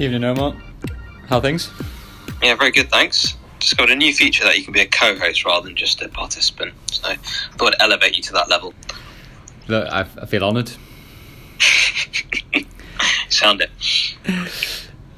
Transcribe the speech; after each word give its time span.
Evening, 0.00 0.22
Omar. 0.22 0.54
How 1.26 1.40
things? 1.40 1.72
Yeah, 2.40 2.54
very 2.54 2.70
good, 2.70 2.88
thanks. 2.88 3.34
Discovered 3.58 3.90
a 3.90 3.96
new 3.96 4.14
feature 4.14 4.44
that 4.44 4.56
you 4.56 4.62
can 4.62 4.72
be 4.72 4.80
a 4.80 4.86
co-host 4.86 5.44
rather 5.44 5.66
than 5.66 5.74
just 5.74 6.00
a 6.00 6.08
participant. 6.08 6.72
So 6.92 7.08
I 7.08 7.16
thought 7.16 7.74
I'd 7.74 7.82
elevate 7.82 8.16
you 8.16 8.22
to 8.22 8.32
that 8.34 8.48
level. 8.48 8.74
Look, 9.66 9.88
I, 9.88 10.02
I 10.22 10.26
feel 10.26 10.44
honoured. 10.44 10.70
Sound 13.28 13.60
it. 13.60 13.70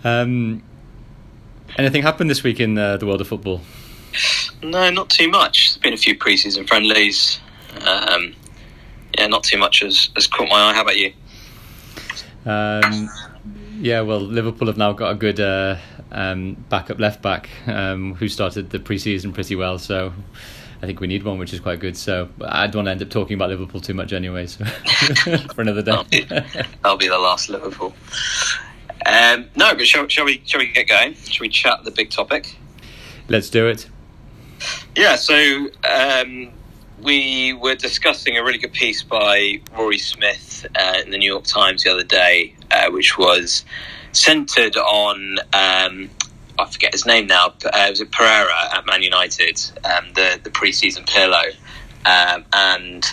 Um, 0.03 0.63
anything 1.77 2.03
happened 2.03 2.31
this 2.31 2.43
week 2.43 2.59
in 2.59 2.79
uh, 2.79 2.97
the 2.97 3.05
world 3.05 3.21
of 3.21 3.29
football? 3.29 3.61
No, 4.63 4.89
not 4.89 5.11
too 5.11 5.29
much. 5.29 5.69
There's 5.69 5.83
been 5.83 5.93
a 5.93 5.99
few 5.99 6.17
pre-season 6.17 6.67
friendlies. 6.67 7.39
Um, 7.87 8.35
yeah, 9.19 9.27
not 9.27 9.45
too 9.45 9.59
much 9.59 9.81
has, 9.81 10.09
has 10.15 10.27
caught 10.27 10.49
my 10.49 10.71
eye. 10.71 10.73
How 10.73 10.81
about 10.81 10.97
you? 10.97 11.13
Um, 12.47 13.11
yeah, 13.81 14.03
well, 14.03 14.21
Liverpool 14.21 14.67
have 14.67 14.77
now 14.77 14.93
got 14.93 15.11
a 15.11 15.15
good 15.15 15.41
uh, 15.41 15.77
um, 16.13 16.55
backup 16.69 16.99
left 16.99 17.23
back 17.23 17.49
um, 17.67 18.15
who 18.15 18.29
started 18.29 18.71
the 18.71 18.79
pre-season 18.79 19.33
pretty 19.33 19.57
well. 19.57 19.79
So 19.79 20.13
I 20.83 20.87
think 20.87 21.01
we 21.01 21.07
need 21.07 21.25
one, 21.25 21.39
which 21.39 21.53
is 21.53 21.61
quite 21.61 21.81
good. 21.81 21.97
So 21.97 22.29
I 22.43 22.67
don't 22.67 22.85
want 22.85 22.87
to 22.87 22.91
end 22.93 23.03
up 23.03 23.11
talking 23.11 23.35
about 23.35 23.49
Liverpool 23.49 23.81
too 23.81 23.95
much 23.95 24.13
anyway. 24.13 24.47
So 24.47 24.65
for 25.55 25.63
another 25.63 25.83
day. 25.83 25.93
I'll 26.85 26.97
be, 26.97 27.07
be 27.07 27.09
the 27.09 27.19
last 27.19 27.49
Liverpool. 27.49 27.95
Um, 29.07 29.49
no, 29.57 29.75
but 29.75 29.87
shall, 29.87 30.07
shall 30.09 30.27
we? 30.27 30.43
Shall 30.45 30.61
we 30.61 30.71
get 30.71 30.87
going? 30.89 31.15
Shall 31.15 31.45
we 31.45 31.49
chat 31.49 31.85
the 31.85 31.91
big 31.91 32.11
topic? 32.11 32.57
Let's 33.29 33.49
do 33.49 33.67
it. 33.67 33.89
Yeah. 34.95 35.17
So 35.17 35.69
um, 35.89 36.53
we 37.03 37.55
were 37.55 37.75
discussing 37.75 38.37
a 38.37 38.45
really 38.45 38.59
good 38.59 38.73
piece 38.73 39.03
by 39.03 39.61
Rory 39.73 39.99
Smith 39.99 40.67
uh, 40.75 40.99
in 41.05 41.11
the 41.11 41.19
New 41.19 41.31
York 41.31 41.45
Times 41.45 41.85
the 41.85 41.91
other 41.91 42.05
day, 42.05 42.55
uh, 42.71 42.91
which 42.91 43.19
was 43.19 43.65
centered 44.13 44.77
on 44.77 45.39
um, 45.53 46.11
I 46.61 46.67
forget 46.67 46.93
his 46.93 47.07
name 47.07 47.27
now. 47.27 47.55
Uh, 47.65 47.87
was 47.89 48.01
it 48.01 48.13
Pereira 48.13 48.75
at 48.75 48.85
Man 48.87 49.03
United, 49.03 49.61
um, 49.85 50.13
the 50.15 50.39
the 50.43 50.51
preseason 50.51 51.07
Pirlo, 51.07 51.55
um, 52.05 52.45
and 52.53 53.05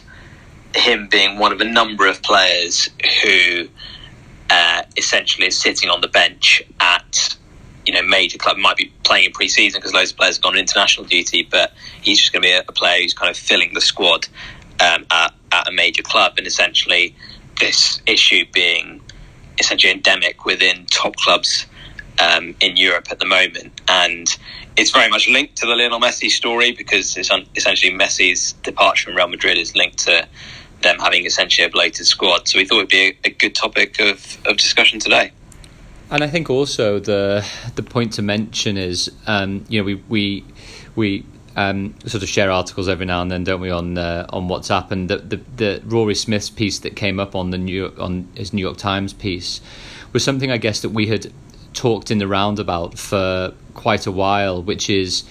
him 0.75 1.07
being 1.07 1.39
one 1.39 1.51
of 1.51 1.61
a 1.61 1.65
number 1.65 2.07
of 2.07 2.21
players 2.21 2.89
who 3.23 3.67
uh, 4.49 4.83
essentially 4.97 5.47
is 5.47 5.59
sitting 5.59 5.89
on 5.89 6.01
the 6.01 6.07
bench 6.07 6.61
at 6.79 7.37
you 7.85 7.93
know 7.93 8.01
major 8.01 8.37
club 8.37 8.57
might 8.57 8.75
be 8.75 8.91
playing 9.03 9.25
in 9.25 9.31
pre-season 9.31 9.79
because 9.79 9.93
loads 9.93 10.11
of 10.11 10.17
players 10.17 10.35
have 10.35 10.43
gone 10.43 10.53
on 10.53 10.59
international 10.59 11.05
duty, 11.05 11.47
but 11.49 11.73
he's 12.01 12.19
just 12.19 12.33
going 12.33 12.41
to 12.41 12.47
be 12.47 12.51
a, 12.51 12.59
a, 12.67 12.71
player 12.73 13.01
who's 13.01 13.13
kind 13.13 13.29
of 13.29 13.37
filling 13.37 13.73
the 13.73 13.81
squad 13.81 14.27
um, 14.81 15.05
at, 15.09 15.33
at 15.51 15.67
a 15.69 15.71
major 15.71 16.03
club, 16.03 16.33
and 16.37 16.45
essentially 16.45 17.15
this 17.59 18.01
issue 18.05 18.45
being 18.53 19.01
essentially 19.59 19.91
endemic 19.91 20.45
within 20.45 20.85
top 20.87 21.15
clubs 21.15 21.65
um, 22.19 22.55
in 22.59 22.77
Europe 22.77 23.07
at 23.11 23.19
the 23.19 23.25
moment, 23.25 23.81
and 23.87 24.27
it's 24.75 24.91
very 24.91 25.09
much 25.09 25.27
linked 25.27 25.55
to 25.57 25.65
the 25.65 25.75
Lionel 25.75 25.99
Messi 25.99 26.29
story 26.29 26.71
because 26.71 27.17
it's 27.17 27.31
un- 27.31 27.47
essentially 27.55 27.91
Messi's 27.91 28.53
departure 28.63 29.05
from 29.05 29.15
Real 29.15 29.27
Madrid 29.27 29.57
is 29.57 29.75
linked 29.75 29.97
to 29.99 30.27
them 30.81 30.99
having 30.99 31.25
essentially 31.25 31.65
a 31.65 31.69
bloated 31.69 32.05
squad. 32.05 32.47
So 32.47 32.59
we 32.59 32.65
thought 32.65 32.77
it'd 32.77 32.89
be 32.89 33.07
a, 33.07 33.17
a 33.25 33.29
good 33.29 33.55
topic 33.55 33.99
of, 33.99 34.37
of 34.45 34.57
discussion 34.57 34.99
today. 34.99 35.31
And 36.09 36.23
I 36.23 36.27
think 36.27 36.49
also 36.49 36.99
the 36.99 37.45
the 37.75 37.83
point 37.83 38.13
to 38.13 38.21
mention 38.21 38.77
is, 38.77 39.11
um, 39.25 39.65
you 39.67 39.79
know, 39.79 39.85
we 39.85 39.95
we 40.07 40.45
we 40.95 41.25
um, 41.57 41.95
sort 42.05 42.21
of 42.21 42.29
share 42.29 42.51
articles 42.51 42.87
every 42.87 43.07
now 43.07 43.21
and 43.23 43.31
then, 43.31 43.43
don't 43.43 43.59
we, 43.59 43.71
on 43.71 43.97
uh, 43.97 44.27
on 44.29 44.47
WhatsApp? 44.47 44.91
And 44.91 45.09
the, 45.09 45.17
the, 45.17 45.41
the 45.55 45.81
Rory 45.83 46.13
Smith's 46.13 46.51
piece 46.51 46.79
that 46.79 46.95
came 46.95 47.19
up 47.19 47.35
on 47.35 47.49
the 47.49 47.57
New 47.57 47.93
on 47.97 48.29
his 48.35 48.53
New 48.53 48.61
York 48.61 48.77
Times 48.77 49.11
piece 49.11 49.59
was 50.13 50.23
something 50.23 50.51
I 50.51 50.57
guess 50.57 50.81
that 50.81 50.89
we 50.89 51.07
had 51.07 51.33
talked 51.73 52.11
in 52.11 52.19
the 52.19 52.27
roundabout 52.27 52.97
for 52.97 53.53
quite 53.73 54.05
a 54.07 54.11
while, 54.11 54.63
which 54.63 54.89
is. 54.89 55.25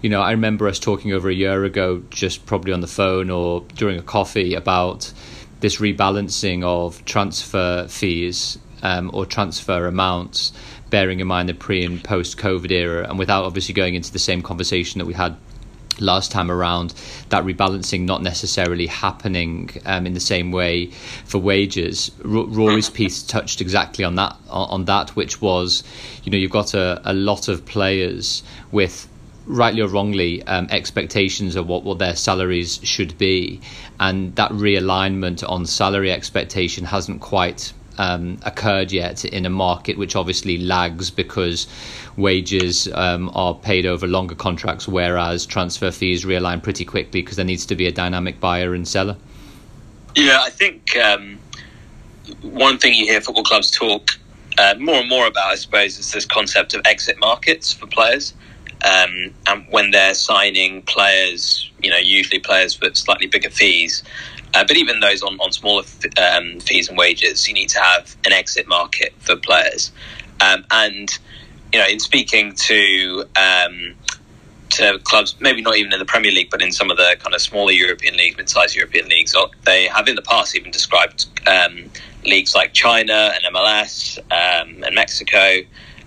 You 0.00 0.10
know, 0.10 0.20
I 0.20 0.32
remember 0.32 0.68
us 0.68 0.78
talking 0.78 1.14
over 1.14 1.30
a 1.30 1.32
year 1.32 1.64
ago, 1.64 2.02
just 2.10 2.44
probably 2.44 2.74
on 2.74 2.82
the 2.82 2.86
phone 2.86 3.30
or 3.30 3.64
during 3.74 3.98
a 3.98 4.02
coffee, 4.02 4.52
about 4.52 5.10
this 5.60 5.76
rebalancing 5.78 6.62
of 6.62 7.02
transfer 7.06 7.88
fees 7.88 8.58
um, 8.82 9.10
or 9.14 9.24
transfer 9.24 9.86
amounts, 9.86 10.52
bearing 10.90 11.20
in 11.20 11.26
mind 11.26 11.48
the 11.48 11.54
pre 11.54 11.82
and 11.82 12.04
post 12.04 12.36
COVID 12.36 12.70
era, 12.70 13.08
and 13.08 13.18
without 13.18 13.44
obviously 13.44 13.72
going 13.72 13.94
into 13.94 14.12
the 14.12 14.18
same 14.18 14.42
conversation 14.42 14.98
that 14.98 15.06
we 15.06 15.14
had 15.14 15.34
last 16.00 16.30
time 16.30 16.50
around, 16.50 16.94
that 17.28 17.44
rebalancing 17.44 18.02
not 18.02 18.22
necessarily 18.22 18.86
happening 18.86 19.70
um, 19.84 20.06
in 20.06 20.14
the 20.14 20.20
same 20.20 20.52
way 20.52 20.86
for 21.24 21.38
wages. 21.38 22.10
R- 22.24 22.46
Rory's 22.46 22.90
piece 22.90 23.22
touched 23.22 23.60
exactly 23.60 24.04
on 24.04 24.16
that, 24.16 24.36
on 24.48 24.84
that, 24.86 25.10
which 25.16 25.40
was, 25.40 25.82
you 26.22 26.32
know, 26.32 26.38
you've 26.38 26.50
got 26.50 26.74
a, 26.74 27.00
a 27.04 27.14
lot 27.14 27.48
of 27.48 27.64
players 27.64 28.42
with 28.72 29.08
rightly 29.46 29.82
or 29.82 29.88
wrongly, 29.88 30.42
um, 30.44 30.66
expectations 30.70 31.54
of 31.54 31.66
what, 31.66 31.84
what 31.84 31.98
their 31.98 32.16
salaries 32.16 32.80
should 32.82 33.16
be. 33.18 33.60
And 34.00 34.34
that 34.36 34.50
realignment 34.52 35.48
on 35.48 35.66
salary 35.66 36.10
expectation 36.10 36.84
hasn't 36.86 37.20
quite 37.20 37.72
um, 37.98 38.38
occurred 38.44 38.92
yet 38.92 39.24
in 39.24 39.46
a 39.46 39.50
market 39.50 39.96
which 39.96 40.16
obviously 40.16 40.58
lags 40.58 41.10
because 41.10 41.66
wages 42.16 42.88
um, 42.94 43.30
are 43.34 43.54
paid 43.54 43.86
over 43.86 44.06
longer 44.06 44.34
contracts, 44.34 44.86
whereas 44.86 45.46
transfer 45.46 45.90
fees 45.90 46.24
realign 46.24 46.62
pretty 46.62 46.84
quickly 46.84 47.20
because 47.20 47.36
there 47.36 47.44
needs 47.44 47.66
to 47.66 47.74
be 47.74 47.86
a 47.86 47.92
dynamic 47.92 48.40
buyer 48.40 48.74
and 48.74 48.86
seller. 48.86 49.16
Yeah, 50.14 50.38
I 50.40 50.50
think 50.50 50.96
um, 50.96 51.38
one 52.42 52.78
thing 52.78 52.94
you 52.94 53.06
hear 53.06 53.20
football 53.20 53.44
clubs 53.44 53.70
talk 53.70 54.10
uh, 54.58 54.74
more 54.78 54.96
and 54.96 55.08
more 55.08 55.26
about, 55.26 55.46
I 55.46 55.56
suppose, 55.56 55.98
is 55.98 56.12
this 56.12 56.24
concept 56.24 56.74
of 56.74 56.82
exit 56.84 57.18
markets 57.18 57.72
for 57.72 57.86
players. 57.86 58.34
Um, 58.82 59.32
and 59.46 59.66
when 59.70 59.90
they're 59.90 60.14
signing 60.14 60.82
players, 60.82 61.70
you 61.82 61.90
know, 61.90 61.96
usually 61.96 62.38
players 62.38 62.74
for 62.74 62.94
slightly 62.94 63.26
bigger 63.26 63.50
fees, 63.50 64.02
uh, 64.54 64.64
but 64.66 64.76
even 64.76 65.00
those 65.00 65.22
on, 65.22 65.38
on 65.40 65.52
smaller 65.52 65.82
um, 66.32 66.60
fees 66.60 66.88
and 66.88 66.96
wages, 66.96 67.48
you 67.48 67.54
need 67.54 67.68
to 67.68 67.80
have 67.80 68.16
an 68.24 68.32
exit 68.32 68.68
market 68.68 69.12
for 69.18 69.36
players. 69.36 69.90
Um, 70.40 70.64
and, 70.70 71.10
you 71.72 71.80
know, 71.80 71.86
in 71.86 71.98
speaking 71.98 72.54
to 72.54 73.24
um, 73.36 73.94
to 74.70 74.98
clubs, 75.04 75.36
maybe 75.40 75.62
not 75.62 75.76
even 75.76 75.92
in 75.92 75.98
the 75.98 76.04
Premier 76.04 76.32
League, 76.32 76.50
but 76.50 76.62
in 76.62 76.72
some 76.72 76.90
of 76.90 76.96
the 76.96 77.16
kind 77.20 77.34
of 77.34 77.40
smaller 77.40 77.72
European 77.72 78.16
leagues, 78.16 78.36
mid-sized 78.36 78.74
European 78.74 79.08
leagues, 79.08 79.34
they 79.64 79.86
have 79.86 80.08
in 80.08 80.16
the 80.16 80.22
past 80.22 80.56
even 80.56 80.70
described 80.70 81.26
um, 81.46 81.90
leagues 82.24 82.54
like 82.54 82.72
China 82.72 83.32
and 83.34 83.54
MLS 83.54 84.18
um, 84.30 84.82
and 84.84 84.94
Mexico. 84.94 85.58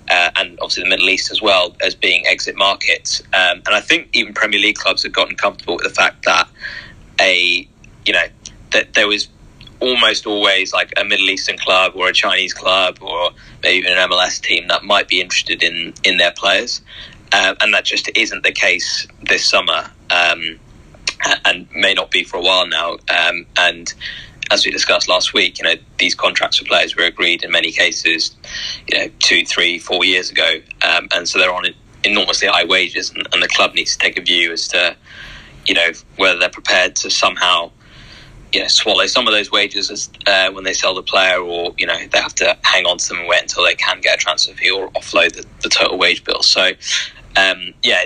Uh, 0.09 0.31
and 0.38 0.58
obviously 0.62 0.84
the 0.84 0.90
Middle 0.90 1.09
East 1.09 1.31
as 1.31 1.41
well 1.41 1.75
as 1.81 1.94
being 1.94 2.25
exit 2.28 2.56
markets. 2.56 3.22
Um, 3.34 3.62
and 3.66 3.75
I 3.75 3.81
think 3.81 4.08
even 4.14 4.34
Premier 4.34 4.59
League 4.59 4.78
clubs 4.78 5.03
have 5.03 5.12
gotten 5.12 5.35
comfortable 5.35 5.75
with 5.75 5.84
the 5.84 5.94
fact 5.94 6.24
that 6.24 6.47
a 7.19 7.68
you 8.07 8.13
know 8.13 8.28
that 8.72 8.94
there 8.94 9.07
was 9.07 9.28
almost 9.79 10.25
always 10.25 10.73
like 10.73 10.91
a 10.97 11.03
Middle 11.03 11.29
Eastern 11.29 11.57
club 11.57 11.94
or 11.95 12.09
a 12.09 12.13
Chinese 12.13 12.53
club 12.53 12.97
or 13.01 13.29
maybe 13.63 13.78
even 13.78 13.97
an 13.97 14.09
MLS 14.09 14.41
team 14.41 14.68
that 14.68 14.84
might 14.84 15.07
be 15.07 15.22
interested 15.22 15.63
in 15.63 15.94
in 16.03 16.17
their 16.17 16.31
players, 16.31 16.81
uh, 17.31 17.56
and 17.62 17.73
that 17.73 17.85
just 17.85 18.09
isn't 18.16 18.44
the 18.44 18.51
case 18.51 19.07
this 19.23 19.46
summer, 19.46 19.90
um, 20.09 20.59
and 21.46 21.67
may 21.75 21.94
not 21.94 22.12
be 22.12 22.23
for 22.23 22.38
a 22.38 22.41
while 22.41 22.67
now. 22.67 22.97
Um, 23.09 23.46
and 23.57 23.94
as 24.50 24.66
we 24.66 24.72
discussed 24.72 25.09
last 25.09 25.34
week, 25.34 25.59
you 25.59 25.63
know 25.66 25.75
these 26.00 26.16
contracts 26.16 26.57
for 26.57 26.66
players 26.66 26.96
were 26.96 27.03
agreed 27.03 27.44
in 27.44 27.51
many 27.51 27.72
cases, 27.72 28.35
you 28.88 28.97
know, 28.97 29.09
two, 29.19 29.46
three, 29.46 29.78
four 29.78 30.03
years 30.06 30.31
ago, 30.31 30.62
um, 30.88 31.07
and 31.13 31.28
so 31.28 31.38
they're 31.38 31.53
on 31.53 31.66
enormously 32.03 32.47
high 32.47 32.66
wages, 32.66 33.12
and, 33.12 33.28
and 33.34 33.44
the 33.44 33.47
club 33.47 33.73
needs 33.73 33.94
to 33.94 33.97
take 34.00 34.17
a 34.17 34.22
view 34.22 34.51
as 34.51 34.67
to, 34.69 34.96
you 35.66 35.75
know, 35.75 35.90
whether 36.16 36.40
they're 36.40 36.50
prepared 36.50 36.96
to 36.96 37.09
somehow 37.09 37.72
you 38.53 38.61
know, 38.61 38.67
swallow 38.67 39.05
some 39.08 39.28
of 39.28 39.34
those 39.34 39.52
wages 39.52 39.91
as, 39.91 40.09
uh, 40.26 40.52
when 40.52 40.64
they 40.64 40.73
sell 40.73 40.96
the 40.96 41.03
player, 41.03 41.40
or 41.40 41.73
you 41.78 41.85
know 41.85 41.97
they 42.11 42.20
have 42.20 42.35
to 42.35 42.58
hang 42.64 42.85
on 42.85 42.97
to 42.97 43.09
them 43.09 43.20
and 43.20 43.28
wait 43.28 43.41
until 43.41 43.64
they 43.64 43.76
can 43.76 44.02
get 44.02 44.16
a 44.16 44.17
transfer 44.17 44.53
fee 44.53 44.72
or 44.72 44.90
offload 44.91 45.34
the, 45.34 45.46
the 45.61 45.70
total 45.70 45.97
wage 45.97 46.23
bill. 46.23 46.41
So, 46.41 46.72
um, 47.35 47.73
yeah, 47.84 48.03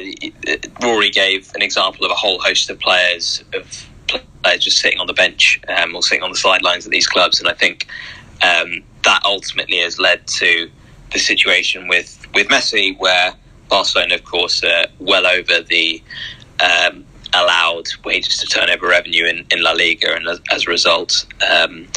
Rory 0.81 1.09
gave 1.09 1.51
an 1.55 1.61
example 1.61 2.05
of 2.05 2.11
a 2.11 2.15
whole 2.15 2.39
host 2.39 2.69
of 2.69 2.79
players 2.79 3.43
of 3.53 3.87
players 4.07 4.63
just 4.63 4.79
sitting 4.79 4.99
on 4.99 5.07
the 5.07 5.13
bench 5.13 5.61
um, 5.67 5.95
or 5.95 6.01
sitting 6.03 6.23
on 6.23 6.31
the 6.31 6.37
sidelines 6.37 6.85
of 6.85 6.91
these 6.91 7.07
clubs, 7.07 7.39
and 7.39 7.47
I 7.47 7.53
think 7.53 7.87
um, 8.43 8.83
that 9.03 9.21
ultimately 9.25 9.77
has 9.77 9.99
led 9.99 10.25
to 10.27 10.69
the 11.11 11.19
situation 11.19 11.87
with 11.87 12.25
with 12.33 12.47
Messi, 12.47 12.97
where 12.99 13.35
Barcelona, 13.69 14.15
of 14.15 14.23
course, 14.23 14.63
are 14.63 14.87
well 14.99 15.27
over 15.27 15.61
the 15.61 16.03
um, 16.59 17.05
allowed 17.33 17.87
wages 18.03 18.37
to 18.39 18.47
turnover 18.47 18.87
revenue 18.87 19.25
in, 19.25 19.45
in 19.51 19.63
La 19.63 19.71
Liga, 19.71 20.13
and 20.15 20.27
as, 20.27 20.41
as 20.51 20.67
a 20.67 20.69
result, 20.69 21.25
um, 21.49 21.87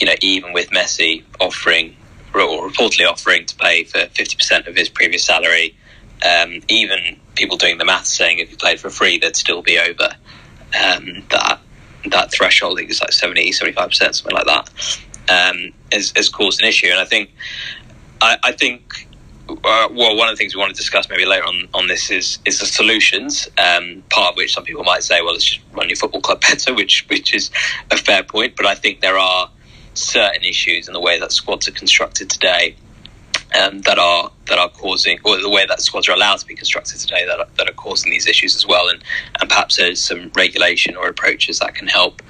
you 0.00 0.06
know, 0.06 0.14
even 0.20 0.52
with 0.52 0.70
Messi 0.70 1.24
offering 1.40 1.96
or 2.34 2.68
reportedly 2.68 3.08
offering 3.08 3.46
to 3.46 3.56
pay 3.56 3.84
for 3.84 4.00
fifty 4.14 4.36
percent 4.36 4.66
of 4.66 4.76
his 4.76 4.88
previous 4.88 5.24
salary, 5.24 5.74
um, 6.24 6.60
even 6.68 7.18
people 7.34 7.56
doing 7.56 7.78
the 7.78 7.84
math 7.84 8.06
saying 8.06 8.38
if 8.38 8.50
he 8.50 8.56
played 8.56 8.80
for 8.80 8.90
free, 8.90 9.18
they'd 9.18 9.36
still 9.36 9.62
be 9.62 9.78
over 9.78 10.10
um, 10.74 11.24
that 11.30 11.60
that 12.10 12.32
threshold. 12.32 12.74
I 12.74 12.80
think 12.80 12.90
it's 12.90 13.00
like 13.00 13.12
70, 13.12 13.52
75 13.52 13.88
percent, 13.88 14.16
something 14.16 14.36
like 14.36 14.46
that. 14.46 14.98
Um, 15.28 15.72
has, 15.92 16.12
has 16.14 16.28
caused 16.28 16.60
an 16.60 16.68
issue, 16.68 16.88
and 16.88 17.00
I 17.00 17.04
think 17.04 17.30
I, 18.20 18.38
I 18.44 18.52
think 18.52 19.05
uh, 19.48 19.88
well, 19.92 20.16
one 20.16 20.28
of 20.28 20.32
the 20.32 20.36
things 20.36 20.54
we 20.54 20.60
want 20.60 20.74
to 20.74 20.76
discuss 20.76 21.08
maybe 21.08 21.24
later 21.24 21.44
on 21.44 21.68
on 21.74 21.86
this 21.86 22.10
is 22.10 22.38
is 22.44 22.60
the 22.60 22.66
solutions. 22.66 23.48
Um, 23.58 24.02
part 24.10 24.32
of 24.32 24.36
which 24.36 24.54
some 24.54 24.64
people 24.64 24.84
might 24.84 25.02
say, 25.02 25.20
well, 25.22 25.32
let's 25.32 25.44
just 25.44 25.60
run 25.72 25.88
your 25.88 25.96
football 25.96 26.20
club 26.20 26.40
better, 26.40 26.74
which 26.80 27.06
which 27.08 27.34
is 27.34 27.50
a 27.90 27.96
fair 27.96 28.22
point. 28.22 28.56
But 28.56 28.66
I 28.66 28.74
think 28.74 29.00
there 29.00 29.18
are 29.18 29.50
certain 29.94 30.42
issues 30.42 30.88
in 30.88 30.94
the 30.94 31.00
way 31.00 31.18
that 31.18 31.32
squads 31.32 31.68
are 31.68 31.72
constructed 31.72 32.28
today 32.28 32.76
um, 33.54 33.82
that 33.82 33.98
are 33.98 34.30
that 34.46 34.58
are 34.58 34.68
causing, 34.68 35.18
or 35.24 35.40
the 35.40 35.50
way 35.50 35.64
that 35.66 35.80
squads 35.80 36.08
are 36.08 36.12
allowed 36.12 36.38
to 36.38 36.46
be 36.46 36.54
constructed 36.54 36.98
today 36.98 37.24
that 37.26 37.38
are, 37.38 37.48
that 37.56 37.68
are 37.68 37.74
causing 37.74 38.10
these 38.10 38.26
issues 38.26 38.56
as 38.56 38.66
well. 38.66 38.88
And 38.88 39.02
and 39.40 39.48
perhaps 39.48 39.76
there's 39.76 40.02
some 40.02 40.30
regulation 40.34 40.96
or 40.96 41.08
approaches 41.08 41.60
that 41.60 41.74
can 41.74 41.88
help 41.88 42.22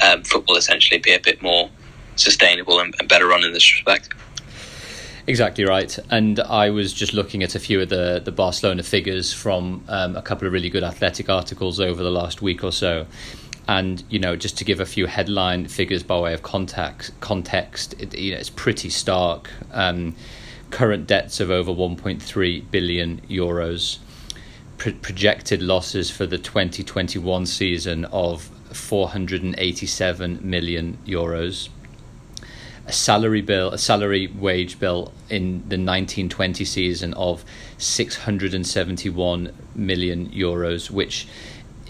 um, 0.00 0.22
football 0.22 0.56
essentially 0.56 0.98
be 0.98 1.12
a 1.12 1.20
bit 1.20 1.42
more 1.42 1.70
sustainable 2.16 2.80
and, 2.80 2.94
and 2.98 3.08
better 3.08 3.26
run 3.26 3.44
in 3.44 3.52
this 3.52 3.72
respect. 3.72 4.10
Exactly 5.30 5.64
right. 5.64 5.96
And 6.10 6.40
I 6.40 6.70
was 6.70 6.92
just 6.92 7.14
looking 7.14 7.44
at 7.44 7.54
a 7.54 7.60
few 7.60 7.80
of 7.80 7.88
the, 7.88 8.20
the 8.24 8.32
Barcelona 8.32 8.82
figures 8.82 9.32
from 9.32 9.84
um, 9.86 10.16
a 10.16 10.22
couple 10.22 10.48
of 10.48 10.52
really 10.52 10.68
good 10.68 10.82
athletic 10.82 11.28
articles 11.28 11.78
over 11.78 12.02
the 12.02 12.10
last 12.10 12.42
week 12.42 12.64
or 12.64 12.72
so. 12.72 13.06
And 13.68 14.02
you 14.10 14.18
know, 14.18 14.34
just 14.34 14.58
to 14.58 14.64
give 14.64 14.80
a 14.80 14.84
few 14.84 15.06
headline 15.06 15.68
figures 15.68 16.02
by 16.02 16.18
way 16.18 16.34
of 16.34 16.42
context, 16.42 17.12
context, 17.20 17.94
it, 18.00 18.12
you 18.18 18.32
know, 18.32 18.38
it's 18.38 18.50
pretty 18.50 18.90
stark. 18.90 19.48
Um, 19.70 20.16
current 20.70 21.06
debts 21.06 21.38
of 21.38 21.48
over 21.48 21.70
1.3 21.70 22.68
billion 22.72 23.20
euros, 23.30 23.98
Pro- 24.78 24.94
projected 24.94 25.62
losses 25.62 26.10
for 26.10 26.26
the 26.26 26.38
2021 26.38 27.46
season 27.46 28.04
of 28.06 28.50
487 28.72 30.40
million 30.42 30.98
euros 31.06 31.68
a 32.90 32.92
salary 32.92 33.40
bill, 33.40 33.70
a 33.70 33.78
salary 33.78 34.26
wage 34.26 34.80
bill 34.80 35.12
in 35.28 35.60
the 35.68 35.78
1920 35.78 36.64
season 36.64 37.14
of 37.14 37.44
671 37.78 39.52
million 39.76 40.28
euros, 40.30 40.90
which 40.90 41.28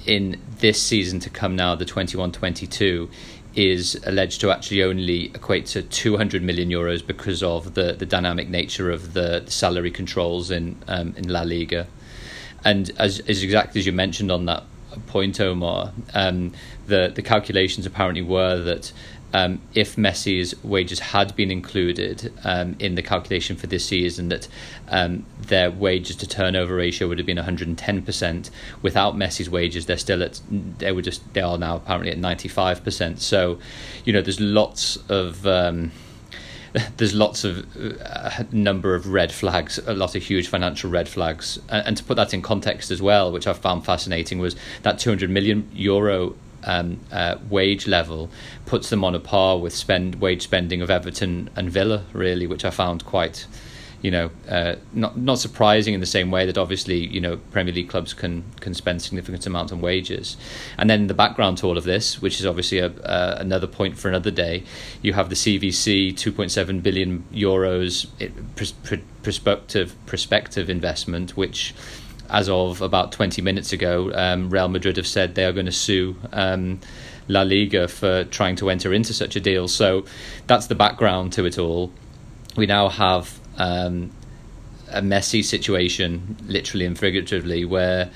in 0.05 0.38
this 0.58 0.81
season 0.81 1.19
to 1.19 1.31
come 1.31 1.56
now, 1.56 1.75
the 1.75 1.87
21 1.87 2.32
22, 2.32 3.08
is 3.55 3.99
alleged 4.05 4.43
to 4.43 4.50
actually 4.50 4.82
only 4.82 5.31
equate 5.35 5.64
to 5.64 5.81
200 5.81 6.43
million 6.43 6.69
euros 6.69 7.05
because 7.05 7.43
of 7.43 7.73
the, 7.73 7.94
the 7.94 8.05
dynamic 8.05 8.50
nature 8.50 8.91
of 8.91 9.14
the, 9.14 9.43
salary 9.46 9.91
controls 9.91 10.50
in 10.50 10.76
um, 10.87 11.14
in 11.17 11.26
La 11.31 11.41
Liga. 11.41 11.87
And 12.62 12.91
as, 12.99 13.20
as 13.20 13.43
exactly 13.43 13.79
as 13.79 13.87
you 13.87 13.93
mentioned 13.93 14.31
on 14.31 14.44
that 14.44 14.64
point, 15.06 15.41
Omar, 15.41 15.93
um, 16.12 16.53
the, 16.88 17.11
the 17.14 17.23
calculations 17.23 17.87
apparently 17.87 18.20
were 18.20 18.58
that 18.58 18.93
um, 19.32 19.61
if 19.75 19.97
Messi's 19.97 20.62
wages 20.65 20.99
had 20.99 21.35
been 21.37 21.50
included 21.50 22.32
um, 22.44 22.77
in 22.79 22.94
the 22.94 23.03
calculation 23.03 23.56
for 23.56 23.67
this 23.67 23.85
season, 23.85 24.29
that 24.29 24.49
um, 24.88 25.25
their 25.38 25.71
wages 25.71 26.17
to 26.17 26.27
turnover 26.27 26.75
ratio 26.75 27.09
would 27.09 27.19
have 27.19 27.27
been 27.27 27.37
110%. 27.37 28.50
Without 28.82 29.15
Messi's 29.15 29.49
wages, 29.49 29.87
they're 29.87 29.97
still 29.97 30.23
at 30.23 30.41
they 30.50 30.93
were 30.93 31.03
just 31.03 31.32
they 31.35 31.41
are 31.41 31.59
now 31.59 31.77
apparently 31.77 32.11
at 32.11 32.19
95%. 32.19 33.19
So, 33.21 33.59
you 34.05 34.12
know, 34.12 34.23
there's 34.23 34.41
lots 34.41 34.97
of 35.09 35.47
um, 35.47 35.93
there's 36.97 37.15
lots 37.15 37.44
of 37.44 37.67
uh, 38.03 38.44
number 38.53 38.94
of 38.94 39.09
red 39.09 39.32
flags, 39.32 39.79
a 39.79 39.94
lot 39.94 40.15
of 40.15 40.23
huge 40.23 40.49
financial 40.49 40.91
red 40.91 41.09
flags, 41.09 41.59
and, 41.69 41.87
and 41.88 41.97
to 41.97 42.05
put 42.05 42.17
that 42.17 42.35
in 42.35 42.43
context 42.43 42.91
as 42.91 43.00
well, 43.03 43.31
which 43.31 43.47
I 43.47 43.53
found 43.53 43.85
fascinating, 43.85 44.38
was 44.38 44.56
that 44.82 44.99
200 44.99 45.31
million 45.31 45.69
euro 45.73 46.35
um, 46.65 47.01
uh, 47.12 47.37
wage 47.49 47.87
level 47.87 48.31
puts 48.67 48.91
them 48.91 49.05
on 49.05 49.15
a 49.15 49.21
par 49.21 49.59
with 49.59 49.75
spend 49.75 50.17
wage 50.17 50.43
spending 50.43 50.83
of 50.83 50.91
Everton 50.91 51.51
and 51.57 51.71
Villa, 51.71 52.05
really, 52.12 52.47
which 52.47 52.65
I 52.65 52.71
found 52.71 53.05
quite, 53.05 53.47
you 54.03 54.11
know, 54.11 54.31
uh, 54.49 54.77
not 54.93 55.19
not 55.19 55.39
surprising 55.39 55.95
in 55.95 56.01
the 56.01 56.07
same 56.07 56.31
way 56.31 56.47
that 56.47 56.59
obviously 56.59 57.07
you 57.07 57.21
know 57.21 57.39
Premier 57.51 57.73
League 57.73 57.89
clubs 57.89 58.15
can 58.15 58.45
can 58.61 58.75
spend 58.75 59.03
significant 59.03 59.47
amounts 59.47 59.73
on 59.73 59.81
wages, 59.81 60.37
and 60.79 60.89
then 60.89 61.07
the 61.07 61.15
background 61.15 61.59
to 61.59 61.67
all 61.67 61.79
of 61.79 61.85
this, 61.85 62.21
which 62.23 62.41
is 62.41 62.47
obviously 62.47 62.79
a, 62.79 62.87
uh, 62.87 63.37
another 63.39 63.67
point 63.67 63.99
for 63.99 64.09
another 64.09 64.31
day, 64.31 64.65
you 65.03 65.13
have 65.13 65.29
the 65.29 65.35
CVC, 65.37 66.17
two 66.17 66.33
point 66.33 66.51
seven 66.51 66.81
billion 66.81 67.25
euros 67.33 68.06
pr- 68.56 68.65
pr- 68.85 69.03
prospective 69.23 69.95
prospective 70.06 70.71
investment, 70.71 71.37
which 71.37 71.75
as 72.31 72.49
of 72.49 72.81
about 72.81 73.12
20 73.12 73.43
minutes 73.43 73.73
ago, 73.73 74.11
um, 74.15 74.50
Real 74.50 74.69
Madrid 74.69 74.97
have 74.97 75.06
said 75.06 75.35
they 75.35 75.44
are 75.44 75.53
going 75.53 75.67
to 75.67 75.73
sue 75.73 76.17
um, 76.32 76.81
La 77.29 77.43
Liga 77.43 77.88
for 77.88 78.25
trying 78.25 78.56
to 78.56 78.71
enter 78.71 78.93
into 78.93 79.12
such 79.12 79.37
a 79.37 79.41
deal. 79.41 79.69
So 79.69 80.05
that's 80.47 80.67
the 80.67 80.75
background 80.75 81.32
to 81.35 81.44
it 81.44 81.59
all. 81.59 81.93
We 82.56 82.67
now 82.67 82.88
have 82.88 83.38
um, 83.56 84.11
a 84.91 85.00
Messi 85.00 85.44
situation, 85.44 86.37
literally 86.47 86.87
and 86.87 86.99
figuratively, 86.99 87.65
where 87.65 88.11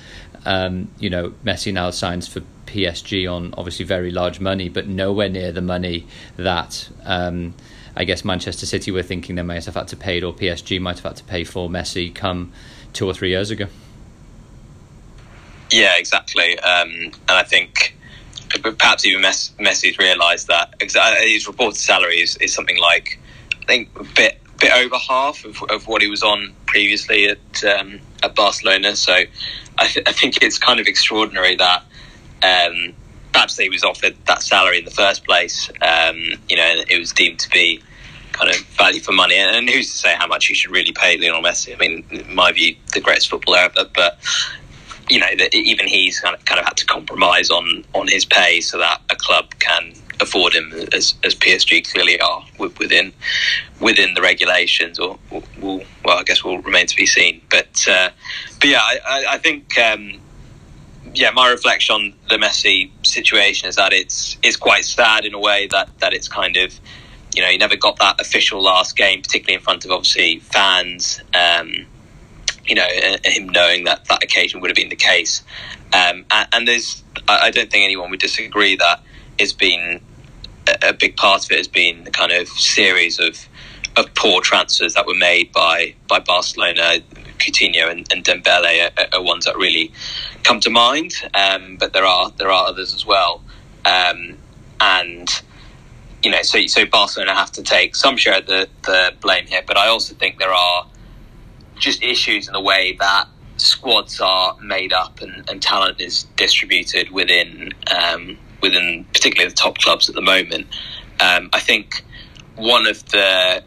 um, 0.45 0.89
you 0.99 1.09
know 1.09 1.31
Messi 1.43 1.73
now 1.73 1.89
signs 1.89 2.27
for 2.27 2.41
PSG 2.67 3.31
on 3.31 3.53
obviously 3.57 3.85
very 3.85 4.11
large 4.11 4.39
money, 4.39 4.69
but 4.69 4.87
nowhere 4.87 5.29
near 5.29 5.51
the 5.51 5.61
money 5.61 6.07
that. 6.37 6.89
Um, 7.03 7.53
I 7.97 8.03
guess 8.03 8.25
Manchester 8.25 8.65
City 8.65 8.91
were 8.91 9.03
thinking 9.03 9.35
they 9.35 9.41
might 9.41 9.63
have 9.63 9.75
had 9.75 9.87
to 9.87 9.95
pay, 9.95 10.21
or 10.21 10.33
PSG 10.33 10.81
might 10.81 10.97
have 10.97 11.05
had 11.05 11.15
to 11.15 11.23
pay 11.23 11.45
for 11.45 11.69
Messi 11.69 12.13
come 12.13 12.51
two 12.91 13.07
or 13.07 13.13
three 13.13 13.29
years 13.29 13.51
ago. 13.51 13.67
Yeah, 15.75 15.97
exactly. 15.97 16.57
Um, 16.59 16.89
and 16.89 17.13
I 17.27 17.43
think 17.43 17.97
perhaps 18.77 19.05
even 19.05 19.21
Messi's 19.21 19.97
realised 19.97 20.47
that 20.47 20.73
uh, 20.81 21.15
his 21.19 21.47
reported 21.47 21.77
salary 21.77 22.21
is, 22.21 22.37
is 22.37 22.53
something 22.53 22.79
like 22.79 23.19
I 23.61 23.65
think 23.65 23.89
a 23.99 24.05
bit 24.15 24.41
bit 24.57 24.71
over 24.71 24.95
half 24.97 25.43
of, 25.43 25.61
of 25.63 25.85
what 25.85 26.01
he 26.01 26.07
was 26.07 26.23
on 26.23 26.53
previously 26.65 27.27
at 27.27 27.63
um, 27.65 27.99
at 28.23 28.35
Barcelona. 28.35 28.95
So 28.95 29.11
I, 29.77 29.87
th- 29.87 30.07
I, 30.07 30.13
think 30.13 30.41
it's 30.41 30.57
kind 30.57 30.79
of 30.79 30.87
extraordinary 30.87 31.57
that 31.57 31.83
um, 32.41 32.93
perhaps 33.33 33.57
he 33.57 33.67
was 33.67 33.83
offered 33.83 34.15
that 34.27 34.43
salary 34.43 34.79
in 34.79 34.85
the 34.85 34.91
first 34.91 35.25
place. 35.25 35.69
Um, 35.81 36.15
you 36.47 36.55
know, 36.55 36.83
it 36.89 36.97
was 36.97 37.11
deemed 37.11 37.39
to 37.39 37.49
be 37.49 37.83
kind 38.31 38.49
of 38.49 38.57
value 38.77 39.01
for 39.01 39.11
money. 39.11 39.35
And 39.35 39.69
who's 39.69 39.91
to 39.91 39.97
say 39.97 40.15
how 40.15 40.27
much 40.27 40.47
you 40.47 40.55
should 40.55 40.71
really 40.71 40.93
pay 40.93 41.17
Lionel 41.17 41.41
Messi? 41.41 41.73
I 41.73 41.77
mean, 41.77 42.05
in 42.11 42.33
my 42.33 42.53
view, 42.53 42.75
the 42.93 43.01
greatest 43.01 43.29
footballer 43.29 43.59
ever, 43.59 43.89
but 43.93 44.19
you 45.09 45.19
know 45.19 45.35
that 45.37 45.53
even 45.53 45.87
he's 45.87 46.19
kind 46.19 46.35
of, 46.35 46.43
kind 46.45 46.59
of 46.59 46.65
had 46.65 46.77
to 46.77 46.85
compromise 46.85 47.49
on 47.49 47.83
on 47.93 48.07
his 48.07 48.25
pay 48.25 48.61
so 48.61 48.77
that 48.77 49.01
a 49.09 49.15
club 49.15 49.53
can 49.59 49.93
afford 50.21 50.53
him 50.53 50.71
as, 50.93 51.13
as 51.23 51.35
PSG 51.35 51.91
clearly 51.91 52.19
are 52.19 52.45
within 52.57 53.13
within 53.79 54.13
the 54.13 54.21
regulations 54.21 54.99
or 54.99 55.19
will 55.59 55.83
well 56.03 56.17
I 56.17 56.23
guess 56.23 56.43
will 56.43 56.61
remain 56.61 56.87
to 56.87 56.95
be 56.95 57.05
seen. 57.05 57.41
But 57.49 57.85
uh, 57.87 58.09
but 58.59 58.69
yeah 58.69 58.81
I, 58.81 59.25
I 59.31 59.37
think 59.37 59.77
um, 59.77 60.19
yeah 61.13 61.31
my 61.31 61.49
reflection 61.49 61.95
on 61.95 62.13
the 62.29 62.37
Messi 62.37 62.91
situation 63.05 63.69
is 63.69 63.75
that 63.75 63.93
it's 63.93 64.37
it's 64.43 64.57
quite 64.57 64.85
sad 64.85 65.25
in 65.25 65.33
a 65.33 65.39
way 65.39 65.67
that 65.67 65.89
that 65.99 66.13
it's 66.13 66.27
kind 66.27 66.57
of 66.57 66.79
you 67.35 67.41
know 67.41 67.49
he 67.49 67.57
never 67.57 67.75
got 67.75 67.97
that 67.99 68.19
official 68.21 68.61
last 68.61 68.95
game 68.95 69.21
particularly 69.21 69.55
in 69.55 69.61
front 69.61 69.85
of 69.85 69.91
obviously 69.91 70.39
fans. 70.39 71.21
Um, 71.33 71.85
you 72.67 72.75
know, 72.75 72.87
him 73.23 73.49
knowing 73.49 73.85
that 73.85 74.05
that 74.05 74.23
occasion 74.23 74.59
would 74.61 74.69
have 74.69 74.75
been 74.75 74.89
the 74.89 74.95
case. 74.95 75.43
Um, 75.93 76.25
and, 76.31 76.47
and, 76.53 76.67
there's, 76.67 77.03
I 77.27 77.51
don't 77.51 77.69
think 77.69 77.83
anyone 77.83 78.09
would 78.09 78.19
disagree 78.19 78.75
that 78.77 79.01
it's 79.37 79.53
been 79.53 80.01
a, 80.67 80.89
a 80.89 80.93
big 80.93 81.15
part 81.15 81.45
of 81.45 81.51
it 81.51 81.57
has 81.57 81.67
been 81.67 82.03
the 82.03 82.11
kind 82.11 82.31
of 82.31 82.47
series 82.47 83.19
of 83.19 83.47
of 83.97 84.13
poor 84.13 84.41
transfers 84.41 84.93
that 84.95 85.07
were 85.07 85.15
made 85.15 85.51
by 85.51 85.95
by 86.07 86.19
Barcelona. 86.19 86.99
Coutinho 87.37 87.91
and, 87.91 88.07
and 88.13 88.23
Dembele 88.23 88.89
are, 88.97 89.07
are, 89.13 89.21
ones 89.21 89.43
that 89.43 89.57
really 89.57 89.91
come 90.43 90.61
to 90.61 90.69
mind, 90.69 91.15
um, 91.33 91.75
but 91.75 91.91
there 91.91 92.05
are 92.05 92.31
there 92.31 92.49
are 92.49 92.67
others 92.67 92.93
as 92.93 93.05
well. 93.05 93.43
Um, 93.83 94.37
and 94.79 95.29
you 96.23 96.31
know, 96.31 96.41
so 96.43 96.65
so 96.65 96.85
Barcelona 96.85 97.35
have 97.35 97.51
to 97.53 97.63
take 97.63 97.95
some 97.95 98.15
share 98.15 98.39
of 98.39 98.47
the, 98.47 98.69
the 98.83 99.13
blame 99.21 99.47
here, 99.47 99.61
but 99.67 99.77
I 99.77 99.87
also 99.87 100.15
think 100.15 100.39
there 100.39 100.53
are 100.53 100.87
just 101.77 102.03
issues 102.03 102.47
in 102.47 102.53
the 102.53 102.61
way 102.61 102.95
that 102.99 103.27
squads 103.57 104.19
are 104.19 104.57
made 104.61 104.93
up 104.93 105.21
and, 105.21 105.49
and 105.49 105.61
talent 105.61 106.01
is 106.01 106.23
distributed 106.35 107.09
within 107.11 107.71
um, 107.95 108.37
within 108.61 109.05
particularly 109.13 109.49
the 109.49 109.55
top 109.55 109.77
clubs 109.77 110.09
at 110.09 110.15
the 110.15 110.21
moment. 110.21 110.67
Um, 111.19 111.49
I 111.53 111.59
think 111.59 112.03
one 112.55 112.87
of 112.87 113.05
the 113.09 113.63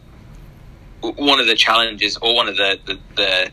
one 1.01 1.39
of 1.39 1.47
the 1.47 1.55
challenges 1.55 2.17
or 2.17 2.35
one 2.35 2.47
of 2.47 2.57
the, 2.57 2.77
the, 2.85 2.99
the 3.15 3.51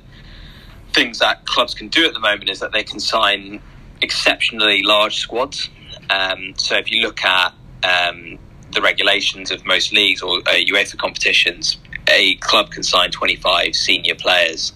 things 0.93 1.21
that 1.21 1.47
clubs 1.47 1.75
can 1.75 1.89
do 1.89 2.05
at 2.05 2.13
the 2.13 2.21
moment 2.21 2.51
is 2.51 2.59
that 2.59 2.73
they 2.73 2.83
can 2.83 2.99
sign 2.99 3.61
exceptionally 4.03 4.83
large 4.83 5.17
squads. 5.17 5.71
Um, 6.11 6.55
so 6.57 6.77
if 6.77 6.91
you 6.91 7.03
look 7.03 7.25
at 7.25 7.55
um, 7.85 8.39
the 8.73 8.83
regulations 8.83 9.51
of 9.51 9.65
most 9.65 9.93
leagues 9.93 10.23
or 10.23 10.39
uh, 10.39 10.55
UEFA 10.55 10.99
competitions, 10.99 11.77
a 12.09 12.37
club 12.37 12.71
can 12.71 12.83
sign 12.83 13.11
25 13.11 13.75
senior 13.75 14.15
players 14.15 14.73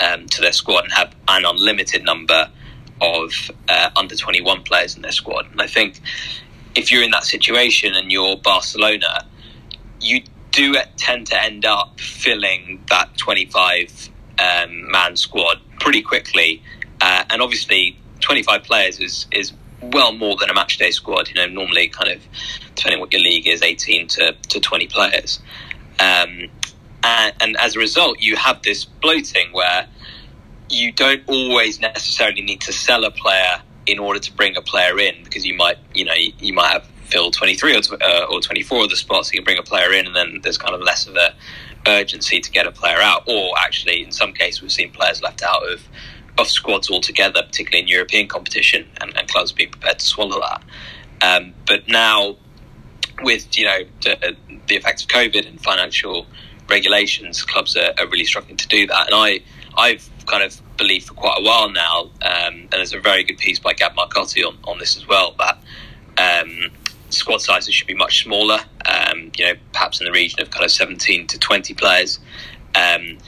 um, 0.00 0.26
to 0.26 0.40
their 0.40 0.52
squad 0.52 0.84
and 0.84 0.92
have 0.92 1.14
an 1.28 1.44
unlimited 1.44 2.04
number 2.04 2.50
of 3.00 3.32
uh, 3.68 3.90
under 3.96 4.14
21 4.14 4.62
players 4.62 4.96
in 4.96 5.02
their 5.02 5.12
squad. 5.12 5.50
And 5.50 5.60
I 5.60 5.66
think 5.66 6.00
if 6.74 6.90
you're 6.90 7.02
in 7.02 7.10
that 7.10 7.24
situation 7.24 7.94
and 7.94 8.10
you're 8.10 8.36
Barcelona, 8.36 9.26
you 10.00 10.22
do 10.50 10.74
tend 10.96 11.26
to 11.28 11.42
end 11.42 11.64
up 11.64 11.98
filling 11.98 12.82
that 12.88 13.16
25 13.16 14.10
um, 14.38 14.90
man 14.90 15.16
squad 15.16 15.60
pretty 15.80 16.02
quickly, 16.02 16.62
uh, 17.00 17.24
and 17.30 17.42
obviously 17.42 17.98
25 18.20 18.62
players 18.62 19.00
is 19.00 19.26
is 19.32 19.52
well 19.82 20.12
more 20.12 20.36
than 20.36 20.48
a 20.50 20.54
match 20.54 20.78
day 20.78 20.90
squad. 20.90 21.28
You 21.28 21.34
know, 21.34 21.46
normally 21.46 21.88
kind 21.88 22.10
of 22.10 22.22
depending 22.74 23.00
what 23.00 23.12
your 23.12 23.22
league 23.22 23.46
is, 23.46 23.62
18 23.62 24.08
to, 24.08 24.32
to 24.32 24.60
20 24.60 24.86
players. 24.88 25.40
Um, 26.00 26.48
and, 27.04 27.34
and, 27.40 27.56
as 27.58 27.76
a 27.76 27.78
result, 27.78 28.20
you 28.20 28.36
have 28.36 28.62
this 28.62 28.84
bloating 28.84 29.52
where 29.52 29.86
you 30.70 30.90
don't 30.92 31.22
always 31.26 31.78
necessarily 31.78 32.42
need 32.42 32.60
to 32.62 32.72
sell 32.72 33.04
a 33.04 33.10
player 33.10 33.60
in 33.86 33.98
order 33.98 34.18
to 34.18 34.32
bring 34.32 34.56
a 34.56 34.62
player 34.62 34.98
in 34.98 35.22
because 35.24 35.44
you 35.44 35.54
might, 35.54 35.76
you 35.94 36.04
know, 36.04 36.14
you, 36.14 36.32
you 36.38 36.52
might 36.52 36.70
have 36.70 36.86
filled 37.04 37.34
23 37.34 37.76
or, 37.76 37.80
uh, 38.02 38.24
or 38.30 38.40
24 38.40 38.84
of 38.84 38.90
the 38.90 38.96
spots, 38.96 39.28
so 39.28 39.34
you 39.34 39.40
can 39.40 39.44
bring 39.44 39.58
a 39.58 39.62
player 39.62 39.92
in, 39.92 40.06
and 40.06 40.16
then 40.16 40.40
there's 40.42 40.58
kind 40.58 40.74
of 40.74 40.80
less 40.80 41.06
of 41.06 41.16
a 41.16 41.34
urgency 41.86 42.40
to 42.40 42.50
get 42.50 42.66
a 42.66 42.72
player 42.72 43.00
out. 43.00 43.28
Or 43.28 43.52
actually, 43.58 44.02
in 44.02 44.10
some 44.10 44.32
cases, 44.32 44.62
we've 44.62 44.72
seen 44.72 44.90
players 44.90 45.22
left 45.22 45.42
out 45.42 45.62
of 45.70 45.82
of 46.36 46.48
squads 46.48 46.90
altogether, 46.90 47.42
particularly 47.42 47.82
in 47.82 47.88
European 47.88 48.26
competition, 48.26 48.88
and, 49.00 49.16
and 49.16 49.28
clubs 49.28 49.52
being 49.52 49.70
prepared 49.70 50.00
to 50.00 50.04
swallow 50.04 50.40
that. 50.40 50.62
Um, 51.22 51.54
but 51.66 51.86
now, 51.86 52.36
with 53.22 53.56
you 53.56 53.66
know 53.66 53.78
the, 54.02 54.36
the 54.66 54.76
effects 54.76 55.02
of 55.02 55.08
COVID 55.08 55.48
and 55.48 55.62
financial 55.62 56.26
regulations, 56.68 57.42
clubs 57.42 57.76
are, 57.76 57.92
are, 57.98 58.06
really 58.06 58.24
struggling 58.24 58.56
to 58.56 58.68
do 58.68 58.86
that. 58.86 59.06
And 59.06 59.14
I, 59.14 59.40
I've 59.76 60.08
kind 60.26 60.42
of 60.42 60.60
believed 60.76 61.06
for 61.06 61.14
quite 61.14 61.38
a 61.38 61.42
while 61.42 61.70
now, 61.70 62.02
um, 62.22 62.54
and 62.54 62.70
there's 62.70 62.92
a 62.92 63.00
very 63.00 63.24
good 63.24 63.38
piece 63.38 63.58
by 63.58 63.72
Gab 63.72 63.94
Marcotti 63.94 64.46
on, 64.46 64.56
on 64.64 64.78
this 64.78 64.96
as 64.96 65.06
well, 65.06 65.34
that 65.38 65.58
um, 66.18 66.70
squad 67.10 67.40
sizes 67.40 67.74
should 67.74 67.86
be 67.86 67.94
much 67.94 68.24
smaller, 68.24 68.60
um, 68.86 69.30
you 69.36 69.46
know, 69.46 69.54
perhaps 69.72 70.00
in 70.00 70.06
the 70.06 70.12
region 70.12 70.40
of 70.40 70.50
kind 70.50 70.64
of 70.64 70.70
17 70.70 71.26
to 71.28 71.38
20 71.38 71.74
players. 71.74 72.18
Um, 72.74 73.18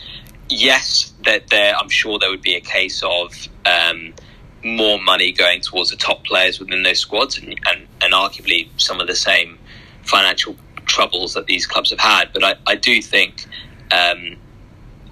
yes, 0.49 1.13
that 1.25 1.49
there, 1.49 1.75
I'm 1.77 1.89
sure 1.89 2.19
there 2.19 2.31
would 2.31 2.43
be 2.43 2.55
a 2.55 2.61
case 2.61 3.03
of 3.03 3.49
um, 3.65 4.15
more 4.65 5.01
money 5.01 5.33
going 5.33 5.61
towards 5.61 5.91
the 5.91 5.97
top 5.97 6.25
players 6.25 6.59
within 6.59 6.83
those 6.83 6.99
squads, 6.99 7.39
and, 7.39 7.49
and, 7.67 7.87
and 8.01 8.13
arguably 8.13 8.69
some 8.77 9.01
of 9.01 9.07
the 9.07 9.15
same 9.15 9.59
financial 10.03 10.57
troubles 10.97 11.35
that 11.35 11.47
these 11.47 11.67
clubs 11.67 11.91
have 11.91 12.01
had. 12.01 12.33
But 12.33 12.43
I, 12.43 12.55
I 12.67 12.75
do 12.75 13.03
think 13.03 13.45
um, 13.93 14.37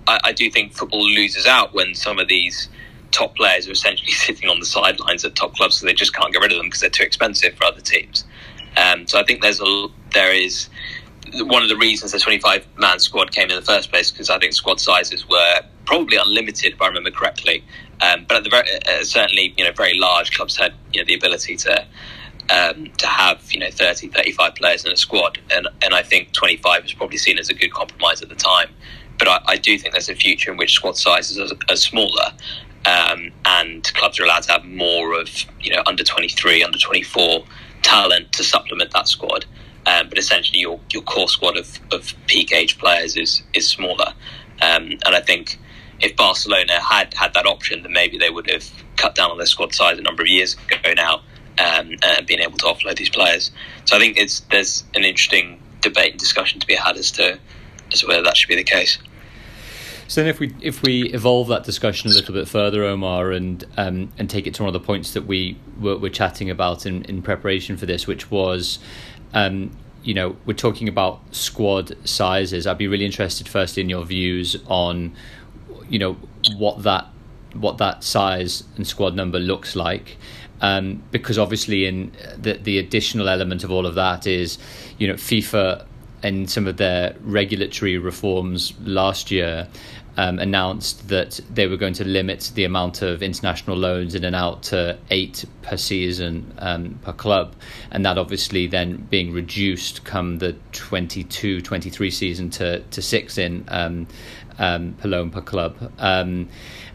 I, 0.06 0.18
I, 0.24 0.32
do 0.32 0.50
think 0.50 0.72
football 0.72 1.06
loses 1.06 1.46
out 1.46 1.74
when 1.74 1.94
some 1.94 2.18
of 2.18 2.26
these 2.26 2.70
top 3.10 3.36
players 3.36 3.68
are 3.68 3.72
essentially 3.72 4.12
sitting 4.26 4.48
on 4.48 4.58
the 4.60 4.66
sidelines 4.66 5.24
at 5.24 5.34
top 5.34 5.54
clubs, 5.54 5.78
so 5.78 5.86
they 5.86 5.92
just 5.92 6.14
can't 6.14 6.32
get 6.32 6.40
rid 6.40 6.52
of 6.52 6.56
them 6.56 6.66
because 6.66 6.80
they're 6.80 6.98
too 6.98 7.04
expensive 7.04 7.54
for 7.54 7.64
other 7.64 7.82
teams. 7.82 8.24
Um, 8.76 9.06
so 9.06 9.20
I 9.20 9.24
think 9.24 9.42
there's 9.42 9.60
a 9.60 9.86
there 10.12 10.34
is 10.34 10.68
one 11.34 11.62
of 11.62 11.68
the 11.68 11.76
reasons 11.76 12.12
the 12.12 12.18
25 12.18 12.66
man 12.78 12.98
squad 12.98 13.32
came 13.32 13.50
in 13.50 13.56
the 13.56 13.62
first 13.62 13.90
place 13.90 14.10
because 14.10 14.30
I 14.30 14.38
think 14.38 14.52
squad 14.52 14.80
sizes 14.80 15.28
were 15.28 15.60
probably 15.84 16.16
unlimited 16.16 16.72
if 16.74 16.82
I 16.82 16.86
remember 16.86 17.10
correctly. 17.10 17.62
Um, 18.00 18.24
but 18.28 18.48
very, 18.50 18.68
uh, 18.88 19.02
certainly, 19.02 19.54
you 19.56 19.64
know, 19.64 19.72
very 19.72 19.98
large 19.98 20.34
clubs 20.36 20.56
had 20.56 20.72
you 20.92 21.00
know 21.00 21.06
the 21.06 21.14
ability 21.14 21.56
to 21.56 21.86
um, 22.50 22.90
to 22.98 23.06
have 23.06 23.52
you 23.52 23.60
know 23.60 23.70
30, 23.70 24.08
35 24.08 24.54
players 24.54 24.84
in 24.84 24.92
a 24.92 24.96
squad, 24.96 25.38
and 25.50 25.68
and 25.82 25.94
I 25.94 26.02
think 26.02 26.32
25 26.32 26.82
was 26.82 26.92
probably 26.92 27.18
seen 27.18 27.38
as 27.38 27.48
a 27.48 27.54
good 27.54 27.72
compromise 27.72 28.22
at 28.22 28.28
the 28.28 28.34
time. 28.34 28.70
But 29.18 29.28
I, 29.28 29.40
I 29.46 29.56
do 29.56 29.78
think 29.78 29.92
there's 29.92 30.08
a 30.08 30.14
future 30.14 30.50
in 30.50 30.56
which 30.56 30.74
squad 30.74 30.96
sizes 30.96 31.38
are, 31.38 31.56
are 31.68 31.76
smaller, 31.76 32.32
um, 32.84 33.30
and 33.44 33.84
clubs 33.94 34.18
are 34.18 34.24
allowed 34.24 34.42
to 34.44 34.52
have 34.52 34.64
more 34.64 35.18
of 35.18 35.28
you 35.60 35.74
know 35.74 35.82
under 35.86 36.04
23, 36.04 36.62
under 36.62 36.78
24 36.78 37.44
talent 37.82 38.32
to 38.32 38.44
supplement 38.44 38.92
that 38.92 39.08
squad. 39.08 39.44
Um, 39.86 40.08
but 40.08 40.18
essentially, 40.18 40.60
your 40.60 40.80
your 40.92 41.02
core 41.02 41.28
squad 41.28 41.56
of, 41.56 41.78
of 41.92 42.14
peak 42.26 42.52
age 42.52 42.78
players 42.78 43.16
is 43.16 43.42
is 43.54 43.68
smaller, 43.68 44.14
um, 44.62 44.90
and 45.04 45.14
I 45.14 45.20
think 45.20 45.58
if 46.00 46.16
Barcelona 46.16 46.80
had 46.80 47.14
had 47.14 47.34
that 47.34 47.46
option, 47.46 47.82
then 47.82 47.92
maybe 47.92 48.18
they 48.18 48.30
would 48.30 48.50
have 48.50 48.68
cut 48.96 49.14
down 49.14 49.30
on 49.30 49.38
their 49.38 49.46
squad 49.46 49.74
size 49.74 49.98
a 49.98 50.02
number 50.02 50.22
of 50.22 50.28
years 50.28 50.56
ago 50.70 50.92
now, 50.94 51.22
um, 51.58 51.90
and 52.02 52.26
being 52.26 52.40
able 52.40 52.58
to 52.58 52.66
offload 52.66 52.96
these 52.96 53.10
players. 53.10 53.50
So 53.84 53.96
I 53.96 53.98
think 53.98 54.18
it's 54.18 54.40
there's 54.50 54.84
an 54.94 55.04
interesting 55.04 55.60
debate 55.80 56.12
and 56.12 56.20
discussion 56.20 56.60
to 56.60 56.66
be 56.66 56.74
had 56.74 56.96
as 56.96 57.10
to 57.12 57.38
as 57.92 58.00
to 58.00 58.06
whether 58.06 58.22
that 58.22 58.36
should 58.36 58.48
be 58.48 58.56
the 58.56 58.64
case. 58.64 58.98
So 60.06 60.20
then, 60.20 60.28
if 60.28 60.38
we 60.38 60.54
if 60.60 60.82
we 60.82 61.10
evolve 61.10 61.48
that 61.48 61.64
discussion 61.64 62.10
a 62.10 62.14
little 62.14 62.34
bit 62.34 62.46
further, 62.46 62.84
Omar, 62.84 63.30
and 63.32 63.64
um, 63.76 64.12
and 64.18 64.28
take 64.28 64.46
it 64.46 64.54
to 64.54 64.62
one 64.62 64.68
of 64.68 64.80
the 64.80 64.86
points 64.86 65.12
that 65.14 65.26
we 65.26 65.58
were, 65.80 65.96
were 65.96 66.10
chatting 66.10 66.50
about 66.50 66.84
in, 66.86 67.04
in 67.04 67.22
preparation 67.22 67.76
for 67.76 67.86
this, 67.86 68.06
which 68.06 68.30
was 68.30 68.78
um, 69.32 69.70
you 70.04 70.12
know, 70.12 70.36
we're 70.44 70.52
talking 70.54 70.88
about 70.88 71.20
squad 71.34 71.96
sizes. 72.06 72.66
I'd 72.66 72.78
be 72.78 72.86
really 72.86 73.06
interested, 73.06 73.48
firstly, 73.48 73.82
in 73.82 73.88
your 73.88 74.04
views 74.04 74.56
on, 74.66 75.16
you 75.88 75.98
know, 75.98 76.16
what 76.56 76.82
that 76.82 77.08
what 77.54 77.78
that 77.78 78.02
size 78.02 78.64
and 78.76 78.86
squad 78.86 79.14
number 79.14 79.38
looks 79.38 79.74
like. 79.74 80.18
Um, 80.60 81.02
because 81.10 81.38
obviously, 81.38 81.86
in 81.86 82.12
the 82.38 82.54
the 82.54 82.78
additional 82.78 83.28
element 83.28 83.64
of 83.64 83.70
all 83.70 83.86
of 83.86 83.94
that 83.96 84.26
is, 84.26 84.58
you 84.98 85.08
know, 85.08 85.14
FIFA 85.14 85.84
and 86.22 86.48
some 86.48 86.66
of 86.66 86.78
their 86.78 87.14
regulatory 87.20 87.98
reforms 87.98 88.72
last 88.80 89.30
year 89.30 89.68
um, 90.16 90.38
announced 90.38 91.08
that 91.08 91.40
they 91.52 91.66
were 91.66 91.76
going 91.76 91.92
to 91.94 92.04
limit 92.04 92.52
the 92.54 92.64
amount 92.64 93.02
of 93.02 93.22
international 93.22 93.76
loans 93.76 94.14
in 94.14 94.24
and 94.24 94.36
out 94.36 94.62
to 94.62 94.96
eight 95.10 95.44
per 95.62 95.76
season 95.76 96.52
um, 96.58 96.98
per 97.02 97.12
club. 97.12 97.54
And 97.90 98.04
that 98.06 98.16
obviously 98.16 98.66
then 98.66 99.06
being 99.10 99.32
reduced 99.32 100.04
come 100.04 100.38
the 100.38 100.56
22 100.72 101.60
23 101.60 102.10
season 102.10 102.50
to, 102.50 102.80
to 102.80 103.02
six 103.02 103.38
in 103.38 103.64
um, 103.68 104.06
um 104.58 104.94
per 104.94 105.08
loan 105.08 105.30
per 105.30 105.40
club. 105.40 105.92
Um, 105.98 106.48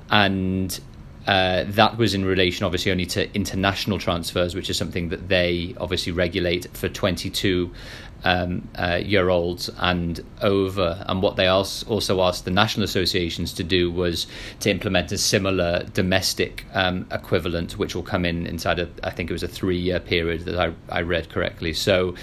and 0.09 0.79
uh, 1.29 1.63
that 1.67 1.95
was 1.95 2.15
in 2.15 2.25
relation, 2.25 2.65
obviously, 2.65 2.91
only 2.91 3.05
to 3.05 3.31
international 3.35 3.99
transfers, 3.99 4.55
which 4.55 4.67
is 4.67 4.75
something 4.75 5.09
that 5.09 5.27
they 5.27 5.75
obviously 5.79 6.11
regulate 6.11 6.65
for 6.75 6.89
22 6.89 7.71
um, 8.23 8.67
uh, 8.73 8.99
year 9.03 9.29
olds 9.29 9.69
and 9.77 10.25
over. 10.41 11.05
And 11.07 11.21
what 11.21 11.35
they 11.35 11.45
also 11.45 12.21
asked 12.23 12.45
the 12.45 12.51
national 12.51 12.83
associations 12.83 13.53
to 13.53 13.63
do 13.63 13.91
was 13.91 14.25
to 14.61 14.71
implement 14.71 15.11
a 15.11 15.19
similar 15.19 15.83
domestic 15.93 16.65
um, 16.73 17.05
equivalent, 17.11 17.77
which 17.77 17.93
will 17.93 18.01
come 18.01 18.25
in 18.25 18.47
inside 18.47 18.79
a, 18.79 18.89
I 19.03 19.11
think 19.11 19.29
it 19.29 19.33
was 19.33 19.43
a 19.43 19.47
three 19.47 19.77
year 19.77 19.99
period 19.99 20.45
that 20.45 20.59
I, 20.59 20.73
I 20.89 21.01
read 21.01 21.29
correctly. 21.29 21.73
So 21.73 22.15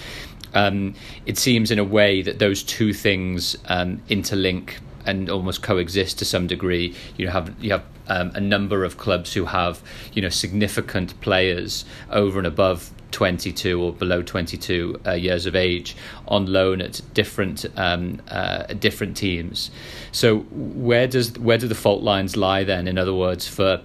um, 0.53 0.95
it 1.25 1.37
seems 1.37 1.71
in 1.71 1.79
a 1.79 1.85
way 1.85 2.21
that 2.23 2.39
those 2.39 2.61
two 2.61 2.91
things 2.91 3.55
um, 3.67 3.99
interlink 4.09 4.71
and 5.05 5.29
almost 5.29 5.63
coexist 5.63 6.19
to 6.19 6.25
some 6.25 6.45
degree. 6.45 6.93
You 7.15 7.29
have 7.29 7.55
you 7.63 7.71
have 7.71 7.85
um, 8.09 8.31
a 8.35 8.39
number 8.39 8.83
of 8.83 8.97
clubs 8.97 9.33
who 9.33 9.45
have 9.45 9.81
you 10.13 10.21
know 10.21 10.29
significant 10.29 11.19
players 11.21 11.85
over 12.09 12.37
and 12.37 12.47
above 12.47 12.91
22 13.11 13.81
or 13.81 13.93
below 13.93 14.21
22 14.21 14.99
uh, 15.05 15.13
years 15.13 15.45
of 15.45 15.55
age 15.55 15.95
on 16.27 16.45
loan 16.45 16.81
at 16.81 17.01
different 17.13 17.65
um, 17.75 18.21
uh, 18.27 18.63
different 18.73 19.15
teams. 19.15 19.71
So 20.11 20.39
where 20.51 21.07
does 21.07 21.37
where 21.39 21.57
do 21.57 21.67
the 21.67 21.75
fault 21.75 22.03
lines 22.03 22.35
lie 22.35 22.63
then? 22.63 22.87
In 22.87 22.97
other 22.97 23.13
words, 23.13 23.47
for 23.47 23.81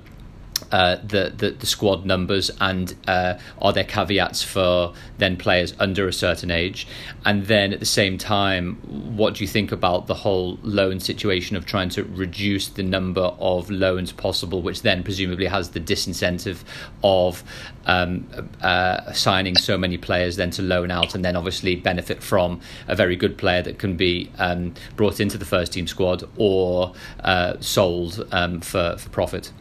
uh, 0.70 0.96
the, 0.96 1.32
the, 1.36 1.50
the 1.50 1.66
squad 1.66 2.04
numbers 2.04 2.50
and 2.60 2.94
uh, 3.08 3.38
are 3.60 3.72
there 3.72 3.84
caveats 3.84 4.42
for 4.42 4.92
then 5.18 5.36
players 5.36 5.74
under 5.78 6.06
a 6.06 6.12
certain 6.12 6.50
age? 6.50 6.86
And 7.24 7.46
then 7.46 7.72
at 7.72 7.80
the 7.80 7.86
same 7.86 8.18
time 8.18 8.76
what 9.16 9.34
do 9.34 9.44
you 9.44 9.48
think 9.48 9.72
about 9.72 10.06
the 10.06 10.14
whole 10.14 10.58
loan 10.62 11.00
situation 11.00 11.56
of 11.56 11.66
trying 11.66 11.88
to 11.90 12.04
reduce 12.04 12.68
the 12.68 12.82
number 12.82 13.32
of 13.38 13.70
loans 13.70 14.12
possible 14.12 14.62
which 14.62 14.82
then 14.82 15.02
presumably 15.02 15.46
has 15.46 15.70
the 15.70 15.80
disincentive 15.80 16.62
of 17.02 17.42
um, 17.86 18.26
uh, 18.60 19.12
signing 19.12 19.56
so 19.56 19.76
many 19.76 19.98
players 19.98 20.36
then 20.36 20.50
to 20.50 20.62
loan 20.62 20.90
out 20.90 21.14
and 21.14 21.24
then 21.24 21.36
obviously 21.36 21.76
benefit 21.76 22.22
from 22.22 22.60
a 22.88 22.94
very 22.94 23.16
good 23.16 23.36
player 23.36 23.62
that 23.62 23.78
can 23.78 23.96
be 23.96 24.30
um, 24.38 24.74
brought 24.96 25.20
into 25.20 25.38
the 25.38 25.44
first 25.44 25.72
team 25.72 25.86
squad 25.86 26.24
or 26.36 26.92
uh, 27.24 27.54
sold 27.60 28.26
um, 28.32 28.60
for, 28.60 28.96
for 28.98 29.08
profit 29.10 29.52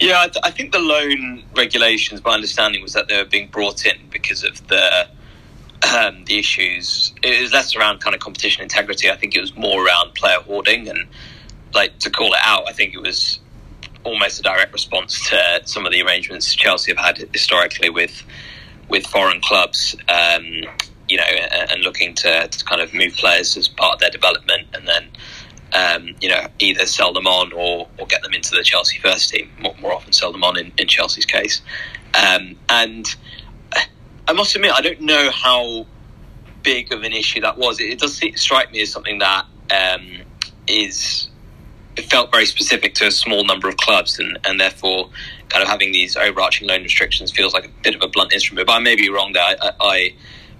yeah, 0.00 0.22
I, 0.22 0.28
th- 0.28 0.42
I, 0.42 0.50
think 0.50 0.72
the 0.72 0.78
loan 0.78 1.44
regulations, 1.54 2.24
my 2.24 2.32
understanding 2.32 2.82
was 2.82 2.94
that 2.94 3.08
they 3.08 3.16
were 3.16 3.28
being 3.28 3.48
brought 3.48 3.84
in 3.84 3.96
because 4.10 4.42
of 4.42 4.66
the 4.68 5.08
um, 5.94 6.24
the 6.24 6.38
issues. 6.38 7.12
It 7.22 7.42
was 7.42 7.52
less 7.52 7.76
around 7.76 8.00
kind 8.00 8.14
of 8.14 8.20
competition 8.20 8.62
integrity. 8.62 9.10
I 9.10 9.16
think 9.16 9.34
it 9.34 9.40
was 9.40 9.54
more 9.56 9.86
around 9.86 10.14
player 10.14 10.40
hoarding 10.40 10.88
and 10.88 11.06
like 11.74 11.98
to 12.00 12.10
call 12.10 12.32
it 12.32 12.40
out. 12.42 12.68
I 12.68 12.72
think 12.72 12.94
it 12.94 13.02
was 13.02 13.40
almost 14.04 14.40
a 14.40 14.42
direct 14.42 14.72
response 14.72 15.28
to 15.28 15.60
some 15.64 15.84
of 15.84 15.92
the 15.92 16.02
arrangements 16.02 16.54
Chelsea 16.54 16.92
have 16.92 16.98
had 16.98 17.18
historically 17.32 17.90
with 17.90 18.24
with 18.88 19.06
foreign 19.06 19.40
clubs. 19.40 19.96
Um, 20.08 20.62
you 21.08 21.16
know, 21.16 21.24
and 21.24 21.82
looking 21.82 22.14
to, 22.14 22.46
to 22.46 22.64
kind 22.64 22.80
of 22.80 22.94
move 22.94 23.14
players 23.16 23.56
as 23.56 23.66
part 23.66 23.94
of 23.94 23.98
their 23.98 24.10
development, 24.10 24.68
and 24.72 24.86
then 24.86 25.08
um, 25.72 26.14
you 26.20 26.28
know, 26.28 26.46
either 26.58 26.86
sell 26.86 27.12
them 27.12 27.26
on 27.26 27.52
or, 27.52 27.88
or 27.98 28.06
get 28.06 28.22
them 28.22 28.34
into 28.34 28.54
the 28.54 28.62
Chelsea 28.62 28.98
first 28.98 29.30
team. 29.30 29.50
More, 29.60 29.74
more 29.80 29.92
often, 29.92 30.12
sell 30.12 30.32
them 30.32 30.44
on 30.44 30.58
in, 30.58 30.72
in 30.78 30.88
Chelsea's 30.88 31.26
case. 31.26 31.62
Um, 32.14 32.56
and 32.68 33.06
I 34.26 34.32
must 34.32 34.54
admit, 34.54 34.72
I 34.72 34.80
don't 34.80 35.00
know 35.00 35.30
how 35.30 35.86
big 36.62 36.92
of 36.92 37.02
an 37.02 37.12
issue 37.12 37.40
that 37.40 37.58
was. 37.58 37.80
It, 37.80 37.90
it 37.90 37.98
does 37.98 38.20
strike 38.36 38.72
me 38.72 38.82
as 38.82 38.90
something 38.90 39.18
that 39.18 39.46
um, 39.70 40.22
is 40.66 41.28
it 41.96 42.10
felt 42.10 42.30
very 42.30 42.46
specific 42.46 42.94
to 42.94 43.06
a 43.06 43.10
small 43.10 43.44
number 43.44 43.68
of 43.68 43.76
clubs, 43.76 44.18
and, 44.18 44.38
and 44.44 44.60
therefore, 44.60 45.10
kind 45.48 45.62
of 45.62 45.68
having 45.68 45.92
these 45.92 46.16
overarching 46.16 46.68
loan 46.68 46.82
restrictions 46.82 47.30
feels 47.30 47.52
like 47.52 47.66
a 47.66 47.70
bit 47.82 47.94
of 47.94 48.02
a 48.02 48.08
blunt 48.08 48.32
instrument. 48.32 48.66
But 48.66 48.74
I 48.74 48.78
may 48.78 48.96
be 48.96 49.10
wrong 49.10 49.32
there. 49.32 49.56
I, 49.60 49.72
I 49.80 50.14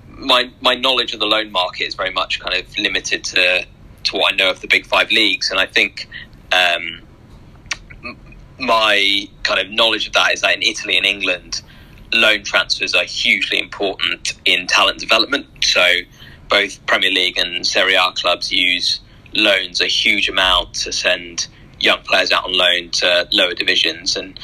my 0.08 0.50
my 0.60 0.74
knowledge 0.74 1.14
of 1.14 1.20
the 1.20 1.26
loan 1.26 1.50
market 1.50 1.84
is 1.84 1.94
very 1.94 2.10
much 2.10 2.40
kind 2.40 2.54
of 2.54 2.76
limited 2.78 3.24
to 3.24 3.64
to 4.04 4.16
what 4.16 4.32
I 4.32 4.36
know 4.36 4.50
of 4.50 4.60
the 4.60 4.68
big 4.68 4.86
five 4.86 5.10
leagues, 5.10 5.50
and 5.50 5.58
I 5.58 5.66
think. 5.66 6.08
Um, 6.52 7.02
my 8.60 9.26
kind 9.42 9.58
of 9.58 9.70
knowledge 9.70 10.06
of 10.06 10.12
that 10.12 10.32
is 10.34 10.42
that 10.42 10.54
in 10.54 10.62
Italy 10.62 10.96
and 10.96 11.06
England, 11.06 11.62
loan 12.12 12.42
transfers 12.42 12.94
are 12.94 13.04
hugely 13.04 13.58
important 13.58 14.34
in 14.44 14.66
talent 14.66 14.98
development. 14.98 15.46
So 15.62 15.82
both 16.48 16.84
Premier 16.86 17.10
League 17.10 17.38
and 17.38 17.66
Serie 17.66 17.94
A 17.94 18.12
clubs 18.12 18.52
use 18.52 19.00
loans 19.32 19.80
a 19.80 19.86
huge 19.86 20.28
amount 20.28 20.74
to 20.74 20.92
send 20.92 21.46
young 21.78 22.02
players 22.02 22.32
out 22.32 22.44
on 22.44 22.52
loan 22.52 22.90
to 22.90 23.28
lower 23.32 23.54
divisions. 23.54 24.16
And 24.16 24.38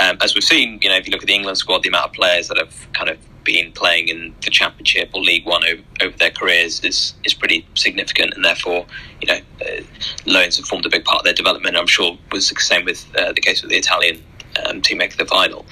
um, 0.00 0.18
as 0.20 0.34
we've 0.34 0.44
seen, 0.44 0.78
you 0.82 0.88
know, 0.88 0.96
if 0.96 1.06
you 1.06 1.12
look 1.12 1.22
at 1.22 1.28
the 1.28 1.34
England 1.34 1.58
squad, 1.58 1.82
the 1.82 1.88
amount 1.88 2.06
of 2.06 2.12
players 2.12 2.48
that 2.48 2.58
have 2.58 2.92
kind 2.92 3.08
of 3.08 3.18
been 3.44 3.72
playing 3.72 4.08
in 4.08 4.34
the 4.42 4.50
Championship 4.50 5.10
or 5.14 5.20
League 5.20 5.46
One 5.46 5.64
over, 5.64 5.82
over 6.00 6.16
their 6.16 6.30
careers 6.30 6.80
is 6.80 7.14
is 7.24 7.34
pretty 7.34 7.66
significant, 7.74 8.34
and 8.34 8.44
therefore, 8.44 8.86
you 9.20 9.28
know, 9.28 9.40
uh, 9.60 9.82
loans 10.26 10.56
have 10.56 10.66
formed 10.66 10.86
a 10.86 10.90
big 10.90 11.04
part 11.04 11.18
of 11.18 11.24
their 11.24 11.34
development. 11.34 11.76
I'm 11.76 11.86
sure 11.86 12.18
was 12.30 12.48
the 12.48 12.60
same 12.60 12.84
with 12.84 13.06
uh, 13.16 13.32
the 13.32 13.40
case 13.40 13.62
with 13.62 13.70
the 13.70 13.78
Italian 13.78 14.22
um, 14.64 14.82
team 14.82 14.98
making 14.98 15.18
the 15.18 15.26
final. 15.26 15.64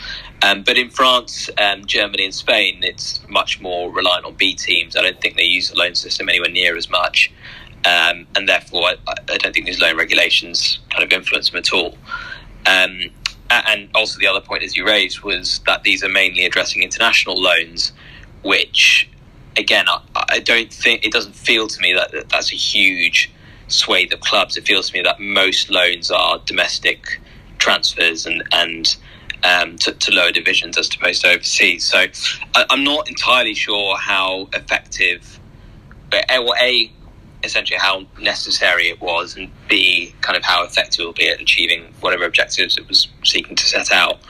Um, 0.43 0.63
but 0.63 0.79
in 0.79 0.91
France, 0.91 1.51
um, 1.59 1.85
Germany, 1.85 2.25
and 2.25 2.35
Spain, 2.35 2.81
it's 2.83 3.21
much 3.29 3.61
more 3.61 3.93
reliant 3.93 4.25
on 4.25 4.35
B 4.35 4.55
teams. 4.55 4.97
I 4.97 5.03
don't 5.03 5.21
think 5.21 5.37
they 5.37 5.45
use 5.45 5.71
the 5.71 5.77
loan 5.77 5.95
system 5.95 6.29
anywhere 6.29 6.51
near 6.51 6.77
as 6.77 6.89
much, 6.89 7.31
um, 7.85 8.27
and 8.37 8.49
therefore, 8.49 8.85
I, 8.85 8.97
I, 9.09 9.37
don't 9.39 9.55
think 9.55 9.67
these 9.67 9.81
loan 9.81 9.97
regulations 9.97 10.79
kind 10.91 11.05
of 11.05 11.13
influence 11.13 11.51
them 11.51 11.59
at 11.59 11.73
all. 11.73 11.97
Um, 12.67 13.11
and 13.51 13.91
also, 13.95 14.19
the 14.19 14.27
other 14.27 14.41
point, 14.41 14.63
as 14.63 14.77
you 14.77 14.87
raised, 14.87 15.23
was 15.23 15.61
that 15.67 15.83
these 15.83 16.05
are 16.05 16.09
mainly 16.09 16.45
addressing 16.45 16.83
international 16.83 17.41
loans, 17.41 17.93
which, 18.43 19.11
again, 19.57 19.87
I, 19.89 20.01
I 20.15 20.39
don't 20.39 20.73
think 20.73 21.05
it 21.05 21.13
doesn't 21.13 21.35
feel 21.35 21.67
to 21.67 21.81
me 21.81 21.93
that, 21.95 22.13
that 22.13 22.29
that's 22.29 22.53
a 22.53 22.57
huge 22.57 23.31
swathe 23.67 24.13
of 24.13 24.21
clubs. 24.21 24.57
It 24.57 24.67
feels 24.67 24.91
to 24.91 24.97
me 24.97 25.03
that 25.03 25.21
most 25.21 25.71
loans 25.71 26.11
are 26.11 26.39
domestic 26.45 27.21
transfers 27.59 28.27
and 28.27 28.43
and 28.53 28.97
um, 29.43 29.77
to, 29.79 29.93
to, 29.93 30.13
lower 30.13 30.33
divisions 30.33 30.77
as 30.77 30.95
opposed 30.95 31.23
to 31.23 31.31
overseas. 31.31 31.85
So 31.85 32.07
I, 32.55 32.67
am 32.71 32.85
not 32.85 33.09
entirely 33.09 33.55
sure 33.55 33.97
how 33.97 34.49
effective, 34.53 35.41
or 36.13 36.55
a 36.61 36.93
essentially 37.43 37.79
how 37.79 38.07
necessary 38.21 38.89
it 38.89 39.01
was, 39.01 39.37
and 39.37 39.51
b 39.69 40.15
kind 40.21 40.37
of 40.37 40.45
how 40.45 40.65
effective 40.65 41.01
it 41.01 41.07
will 41.07 41.13
be 41.13 41.29
at 41.29 41.41
achieving 41.41 41.93
whatever 42.01 42.25
objectives 42.25 42.79
it 42.79 42.89
was 42.89 43.09
seeking 43.25 43.57
to 43.57 43.65
set 43.65 43.91
out. 43.93 44.21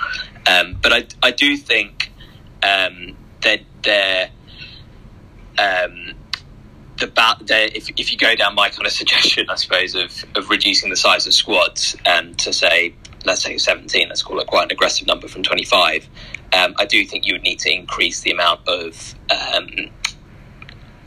Um, 0.47 0.79
but 0.83 0.93
I, 0.93 1.07
I 1.23 1.31
do 1.31 1.57
think 1.57 2.13
um, 2.63 3.17
that 3.43 3.61
there. 3.83 4.31
Um, 5.59 6.15
the, 6.99 7.07
the 7.07 7.77
if, 7.77 7.89
if 7.99 8.13
you 8.13 8.19
go 8.19 8.35
down 8.35 8.55
my 8.55 8.69
kind 8.69 8.87
of 8.87 8.93
suggestion, 9.03 9.49
I 9.49 9.55
suppose, 9.55 9.95
of, 9.95 10.25
of 10.35 10.51
reducing 10.51 10.91
the 10.91 10.97
size 10.97 11.27
of 11.27 11.33
squads 11.33 11.97
um, 12.07 12.35
to 12.37 12.53
say 12.53 12.95
let's 13.25 13.43
say 13.43 13.59
17, 13.59 14.09
let's 14.09 14.23
call 14.23 14.41
it 14.41 14.47
quite 14.47 14.65
an 14.65 14.73
aggressive 14.73 15.07
number 15.07 15.29
from 15.29 15.43
25, 15.43 16.09
um, 16.53 16.75
I 16.79 16.85
do 16.85 17.05
think 17.05 17.27
you 17.27 17.35
would 17.35 17.43
need 17.43 17.59
to 17.61 17.73
increase 17.73 18.21
the 18.21 18.31
amount 18.31 18.67
of 18.67 19.15
um, 19.31 19.91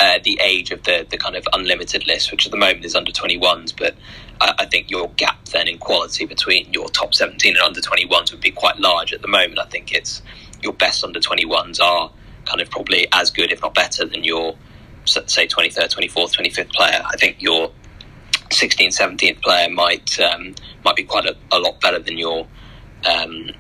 uh, 0.04 0.20
the 0.22 0.38
age 0.44 0.72
of 0.72 0.84
the, 0.84 1.08
the 1.10 1.18
kind 1.18 1.38
of 1.38 1.48
unlimited 1.54 2.06
list, 2.06 2.30
which 2.30 2.46
at 2.46 2.52
the 2.52 2.58
moment 2.58 2.84
is 2.84 2.94
under 2.94 3.12
21s. 3.12 3.74
But 3.76 3.96
I, 4.42 4.54
I, 4.60 4.66
think 4.66 4.92
your 4.92 5.10
gap 5.12 5.46
then 5.46 5.70
in 5.70 5.78
quality 5.78 6.26
between 6.26 6.74
your 6.74 6.90
top 6.90 7.16
17 7.16 7.56
and 7.56 7.64
under 7.64 7.80
21s 7.80 8.32
would 8.32 8.42
be 8.42 8.52
quite 8.52 8.78
large. 8.80 9.14
At 9.14 9.22
the 9.22 9.30
moment, 9.30 9.60
I 9.60 9.66
think 9.66 9.94
it's 9.94 10.22
your 10.62 10.74
best 10.74 11.06
under 11.06 11.22
21s 11.22 11.80
are 11.80 12.12
kind 12.44 12.60
of 12.60 12.70
probably 12.70 13.08
as 13.14 13.32
good, 13.32 13.50
if 13.50 13.62
not 13.62 13.74
better, 13.74 14.06
than 14.06 14.26
your 14.26 14.58
say 15.06 15.48
23rd, 15.48 15.96
24th, 15.96 16.36
25th 16.36 16.74
player. 16.74 17.02
I 17.06 17.16
think 17.16 17.42
your 17.42 17.72
16th, 18.50 19.00
17th 19.00 19.42
player 19.42 19.70
might 19.70 20.20
um, 20.20 20.54
might 20.84 20.98
be 20.98 21.04
quite 21.04 21.26
a, 21.26 21.36
a, 21.52 21.60
lot 21.60 21.80
better 21.80 22.00
than 22.00 22.18
your 22.18 22.46
um, 23.06 23.52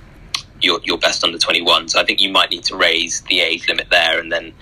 your 0.60 0.82
your 0.84 0.98
best 0.98 1.24
under 1.24 1.38
21. 1.38 1.88
So 1.88 2.02
I 2.02 2.04
think 2.04 2.20
you 2.20 2.30
might 2.30 2.52
need 2.52 2.65
to 2.65 2.76
raise 2.76 3.22
the 3.22 3.39
age 3.39 3.70
limit 3.70 3.88
there, 3.89 4.20
and 4.20 4.30
then 4.30 4.54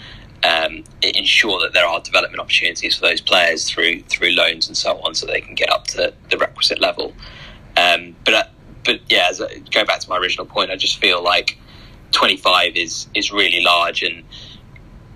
um, 0.43 0.83
ensure 1.01 1.59
that 1.61 1.73
there 1.73 1.85
are 1.85 1.99
development 1.99 2.39
opportunities 2.39 2.95
for 2.95 3.01
those 3.01 3.21
players 3.21 3.69
through 3.69 4.01
through 4.03 4.31
loans 4.31 4.67
and 4.67 4.75
so 4.75 4.99
on, 5.01 5.13
so 5.13 5.25
they 5.25 5.41
can 5.41 5.55
get 5.55 5.71
up 5.71 5.85
to 5.87 6.13
the 6.29 6.37
requisite 6.37 6.79
level. 6.79 7.13
Um, 7.77 8.15
but 8.25 8.33
uh, 8.33 8.43
but 8.83 8.99
yeah, 9.09 9.27
as 9.29 9.41
I, 9.41 9.83
back 9.83 9.99
to 9.99 10.09
my 10.09 10.17
original 10.17 10.45
point, 10.45 10.71
I 10.71 10.75
just 10.75 10.99
feel 10.99 11.23
like 11.23 11.57
25 12.11 12.75
is 12.75 13.07
is 13.13 13.31
really 13.31 13.61
large 13.61 14.03
and 14.03 14.23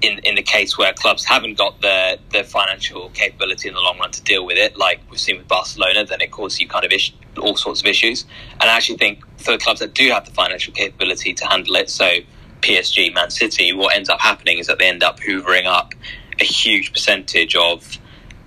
in, 0.01 0.19
in 0.19 0.35
the 0.35 0.41
case 0.41 0.77
where 0.77 0.93
clubs 0.93 1.23
haven't 1.23 1.57
got 1.57 1.81
the, 1.81 2.19
the 2.31 2.43
financial 2.43 3.09
capability 3.09 3.67
in 3.67 3.73
the 3.73 3.81
long 3.81 3.97
run 3.97 4.11
to 4.11 4.21
deal 4.23 4.45
with 4.45 4.57
it, 4.57 4.77
like 4.77 4.99
we've 5.09 5.19
seen 5.19 5.37
with 5.37 5.47
Barcelona, 5.47 6.05
then 6.05 6.21
it 6.21 6.31
causes 6.31 6.59
you 6.59 6.67
kind 6.67 6.85
of 6.85 6.91
ish, 6.91 7.13
all 7.37 7.55
sorts 7.55 7.81
of 7.81 7.87
issues. 7.87 8.25
And 8.59 8.69
I 8.69 8.75
actually 8.75 8.97
think 8.97 9.23
for 9.39 9.51
the 9.51 9.57
clubs 9.57 9.79
that 9.79 9.93
do 9.93 10.09
have 10.09 10.25
the 10.25 10.31
financial 10.31 10.73
capability 10.73 11.33
to 11.33 11.47
handle 11.47 11.75
it, 11.75 11.89
so 11.89 12.19
PSG, 12.65 13.13
Man 13.13 13.29
City, 13.29 13.73
what 13.73 13.95
ends 13.95 14.09
up 14.09 14.19
happening 14.19 14.57
is 14.57 14.65
that 14.67 14.79
they 14.79 14.87
end 14.87 15.03
up 15.03 15.19
hoovering 15.19 15.67
up 15.67 15.93
a 16.39 16.43
huge 16.43 16.91
percentage 16.91 17.55
of 17.55 17.97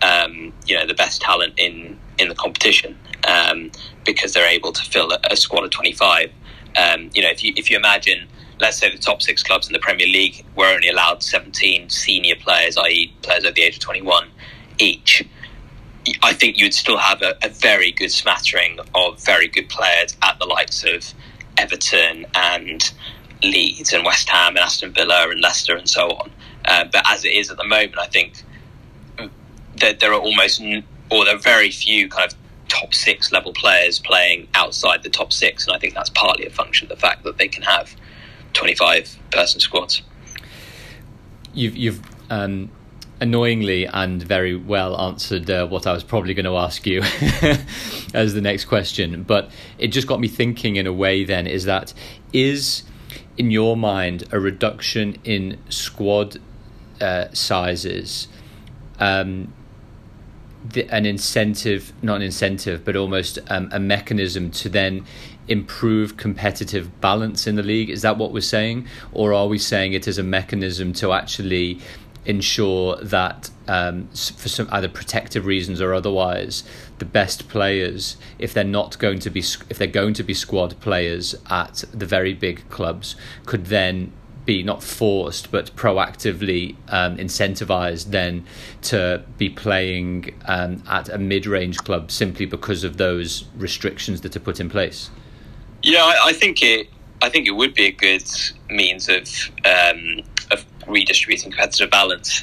um, 0.03 0.53
you 0.67 0.77
know 0.77 0.87
the 0.87 0.95
best 0.95 1.21
talent 1.23 1.55
in 1.57 1.99
in 2.19 2.29
the 2.29 2.35
competition 2.35 2.99
um, 3.27 3.71
because 4.05 4.33
they're 4.33 4.49
able 4.49 4.73
to 4.73 4.83
fill 4.83 5.13
a, 5.13 5.19
a 5.31 5.37
squad 5.37 5.65
of 5.65 5.71
twenty 5.71 5.93
five. 5.93 6.33
Um, 6.77 7.11
you 7.15 7.23
know, 7.23 7.31
if 7.31 7.45
you 7.45 7.53
if 7.57 7.71
you 7.71 7.77
imagine 7.77 8.29
let's 8.61 8.79
say 8.79 8.91
the 8.91 8.99
top 8.99 9.23
six 9.23 9.43
clubs 9.43 9.69
in 9.69 9.73
the 9.73 9.79
Premier 9.79 10.07
League 10.07 10.45
were 10.57 10.67
only 10.67 10.89
allowed 10.89 11.23
17 11.23 11.91
senior 11.91 12.35
players, 12.35 12.77
i.e., 12.77 13.15
players 13.23 13.45
over 13.45 13.55
the 13.55 13.63
age 13.63 13.77
of 13.77 13.81
21 13.81 14.29
each, 14.81 15.25
I 16.25 16.33
think 16.33 16.59
you'd 16.59 16.75
still 16.75 16.99
have 16.99 17.23
a, 17.23 17.37
a, 17.43 17.51
very 17.51 17.93
good 17.93 18.11
smattering 18.11 18.81
of 18.97 19.23
very 19.25 19.47
good 19.47 19.69
players 19.69 20.17
at 20.23 20.41
the 20.41 20.47
likes 20.47 20.83
of 20.83 21.15
Everton 21.57 22.27
and 22.35 22.93
Leeds 23.43 23.93
and 23.93 24.05
West 24.05 24.29
Ham 24.29 24.57
and 24.57 24.59
Aston 24.59 24.93
Villa 24.93 25.29
and 25.31 25.41
Leicester 25.41 25.77
and 25.77 25.89
so 25.89 26.09
on. 26.11 26.31
Uh, 26.65 26.85
but 26.93 27.03
as 27.07 27.25
it 27.25 27.33
is 27.33 27.51
at 27.51 27.57
the 27.57 27.67
moment, 27.67 27.99
I 27.99 28.07
think 28.07 28.43
that 29.81 30.01
there 30.01 30.13
are 30.13 30.21
almost, 30.21 30.61
or 31.11 31.25
there 31.25 31.35
are 31.35 31.39
very 31.39 31.71
few 31.71 32.09
kind 32.09 32.31
of 32.31 32.39
top 32.69 32.95
six 32.95 33.33
level 33.33 33.53
players 33.53 33.99
playing 33.99 34.49
outside 34.55 35.03
the 35.03 35.11
top 35.11 35.33
six, 35.33 35.67
and 35.67 35.75
I 35.75 35.79
think 35.79 35.95
that's 35.95 36.11
partly 36.11 36.47
a 36.47 36.51
function 36.51 36.87
of 36.87 36.91
the 36.91 37.01
fact 37.01 37.25
that 37.25 37.39
they 37.39 37.49
can 37.49 37.63
have 37.63 37.95
25 38.55 39.17
person 39.31 39.61
squads. 39.61 40.03
You've, 41.55 41.77
you've 41.77 42.03
um, 42.31 42.71
annoyingly 43.21 43.87
and 43.87 44.23
very 44.23 44.57
well 44.57 44.99
answered 45.01 45.51
uh, 45.51 45.67
what 45.67 45.87
I 45.87 45.93
was 45.93 46.05
probably 46.05 46.35
going 46.35 46.45
to 46.45 46.57
ask 46.57 46.87
you 46.87 47.03
as 48.15 48.35
the 48.35 48.41
next 48.41 48.67
question, 48.67 49.23
but 49.23 49.51
it 49.79 49.89
just 49.89 50.07
got 50.07 50.21
me 50.21 50.29
thinking 50.29 50.77
in 50.77 50.87
a 50.87 50.93
way 50.93 51.25
then 51.25 51.47
is 51.47 51.65
that 51.65 51.95
is 52.33 52.83
in 53.39 53.51
your 53.51 53.77
mind 53.77 54.25
a 54.33 54.41
reduction 54.41 55.17
in 55.25 55.59
squad 55.69 56.39
uh, 57.01 57.27
sizes 57.33 58.29
um, 58.99 59.53
the, 60.65 60.89
an 60.91 61.07
incentive, 61.07 61.93
not 62.03 62.17
an 62.17 62.23
incentive, 62.23 62.85
but 62.85 62.97
almost 62.97 63.39
um, 63.49 63.69
a 63.73 63.79
mechanism 63.79 64.51
to 64.51 64.69
then 64.69 65.07
improve 65.47 66.17
competitive 66.17 67.01
balance 67.01 67.47
in 67.47 67.57
the 67.57 67.63
league? 67.63 67.91
Is 67.91 68.03
that 68.03 68.19
what 68.19 68.33
we're 68.33 68.41
saying? 68.41 68.87
Or 69.13 69.33
are 69.33 69.47
we 69.47 69.59
saying 69.59 69.93
it 69.93 70.07
is 70.07 70.19
a 70.19 70.23
mechanism 70.23 70.93
to 70.95 71.13
actually 71.13 71.81
ensure 72.27 72.97
that 72.97 73.51
um, 73.69 74.09
for 74.09 74.49
some 74.49 74.69
either 74.71 74.89
protective 74.89 75.47
reasons 75.47 75.81
or 75.81 75.95
otherwise, 75.95 76.65
the 76.99 77.05
best 77.05 77.49
players, 77.49 78.17
if 78.39 78.53
they're 78.53 78.65
not 78.65 78.99
going 78.99 79.19
to 79.21 79.31
be 79.31 79.41
if 79.41 79.79
they're 79.79 79.87
going 79.87 80.15
to 80.15 80.23
be 80.23 80.35
squad 80.35 80.79
players 80.81 81.35
at 81.51 81.85
the 81.93 82.07
very 82.07 82.35
big 82.35 82.69
clubs, 82.71 83.17
could 83.47 83.67
then 83.67 84.13
be 84.45 84.63
not 84.63 84.83
forced 84.83 85.51
but 85.51 85.77
proactively 85.77 86.75
um, 86.89 87.19
incentivized 87.19 88.07
then 88.13 88.43
to 88.81 89.23
be 89.37 89.51
playing 89.51 90.35
um, 90.47 90.83
at 90.89 91.07
a 91.11 91.19
mid-range 91.19 91.77
club 91.77 92.11
simply 92.11 92.47
because 92.47 92.83
of 92.83 92.97
those 92.97 93.45
restrictions 93.59 94.23
that 94.23 94.35
are 94.35 94.41
put 94.41 94.59
in 94.59 94.71
place. 94.71 95.11
Yeah, 95.83 96.03
I, 96.03 96.29
I 96.29 96.33
think 96.33 96.63
it. 96.63 96.89
I 97.21 97.29
think 97.29 97.47
it 97.47 97.51
would 97.51 97.75
be 97.75 97.87
a 97.87 97.93
good 97.93 98.31
means 98.71 99.09
of 99.09 99.29
um, 99.67 100.23
of 100.51 100.65
redistributing 100.87 101.51
competitive 101.51 101.91
balance. 101.91 102.43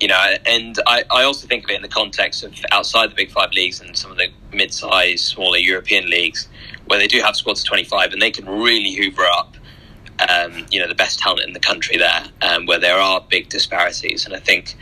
You 0.00 0.08
know, 0.08 0.36
and 0.46 0.78
I, 0.86 1.04
I 1.10 1.24
also 1.24 1.48
think 1.48 1.64
of 1.64 1.70
it 1.70 1.76
in 1.76 1.82
the 1.82 1.88
context 1.88 2.44
of 2.44 2.54
outside 2.70 3.10
the 3.10 3.14
Big 3.14 3.30
Five 3.30 3.52
leagues 3.52 3.80
and 3.80 3.96
some 3.96 4.12
of 4.12 4.16
the 4.16 4.28
mid-sized, 4.52 5.24
smaller 5.24 5.58
European 5.58 6.08
leagues, 6.08 6.48
where 6.86 6.98
they 6.98 7.08
do 7.08 7.20
have 7.20 7.34
squads 7.34 7.60
of 7.60 7.66
twenty-five, 7.66 8.12
and 8.12 8.22
they 8.22 8.30
can 8.30 8.46
really 8.48 8.94
hoover 8.94 9.24
up, 9.24 9.56
um, 10.28 10.66
you 10.70 10.78
know, 10.80 10.86
the 10.86 10.94
best 10.94 11.18
talent 11.18 11.42
in 11.46 11.52
the 11.52 11.60
country 11.60 11.96
there, 11.96 12.26
um, 12.42 12.66
where 12.66 12.78
there 12.78 12.98
are 12.98 13.20
big 13.28 13.48
disparities. 13.48 14.24
And 14.24 14.36
I 14.36 14.38
think 14.38 14.76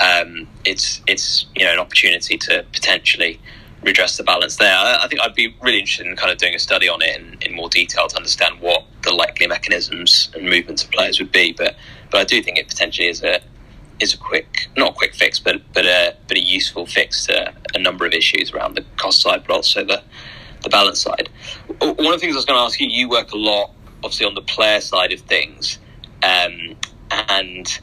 um, 0.00 0.46
it's 0.64 1.00
it's 1.06 1.46
you 1.56 1.64
know 1.64 1.72
an 1.72 1.78
opportunity 1.78 2.36
to 2.36 2.64
potentially 2.72 3.40
redress 3.82 4.16
the 4.16 4.24
balance 4.24 4.56
there. 4.56 4.74
I, 4.74 5.04
I, 5.04 5.08
think 5.08 5.20
I'd 5.20 5.34
be 5.34 5.54
really 5.62 5.78
interested 5.78 6.06
in 6.06 6.16
kind 6.16 6.32
of 6.32 6.38
doing 6.38 6.54
a 6.54 6.58
study 6.58 6.88
on 6.88 7.00
it 7.00 7.20
in, 7.20 7.38
in 7.42 7.54
more 7.54 7.68
detail 7.68 8.08
to 8.08 8.16
understand 8.16 8.60
what 8.60 8.84
the 9.02 9.12
likely 9.12 9.46
mechanisms 9.46 10.30
and 10.34 10.48
movements 10.48 10.82
of 10.82 10.90
players 10.90 11.18
would 11.20 11.32
be. 11.32 11.52
But 11.52 11.76
but 12.10 12.20
I 12.20 12.24
do 12.24 12.42
think 12.42 12.58
it 12.58 12.68
potentially 12.68 13.08
is 13.08 13.22
a 13.22 13.40
is 14.00 14.14
a 14.14 14.18
quick, 14.18 14.68
not 14.76 14.90
a 14.90 14.94
quick 14.94 15.14
fix, 15.14 15.38
but 15.38 15.60
but 15.72 15.84
a 15.84 16.16
but 16.26 16.36
a 16.36 16.42
useful 16.42 16.86
fix 16.86 17.26
to 17.26 17.52
a 17.74 17.78
number 17.78 18.06
of 18.06 18.12
issues 18.12 18.52
around 18.52 18.74
the 18.74 18.84
cost 18.96 19.22
side, 19.22 19.44
but 19.46 19.54
also 19.54 19.84
the 19.84 20.02
the 20.62 20.68
balance 20.68 21.00
side. 21.00 21.28
One 21.80 21.90
of 21.90 21.96
the 21.96 22.18
things 22.18 22.34
I 22.34 22.38
was 22.38 22.44
going 22.44 22.58
to 22.58 22.64
ask 22.64 22.80
you, 22.80 22.88
you 22.88 23.08
work 23.08 23.32
a 23.32 23.36
lot, 23.36 23.70
obviously, 24.02 24.26
on 24.26 24.34
the 24.34 24.42
player 24.42 24.80
side 24.80 25.12
of 25.12 25.20
things, 25.20 25.78
um, 26.22 26.76
and 27.10 27.78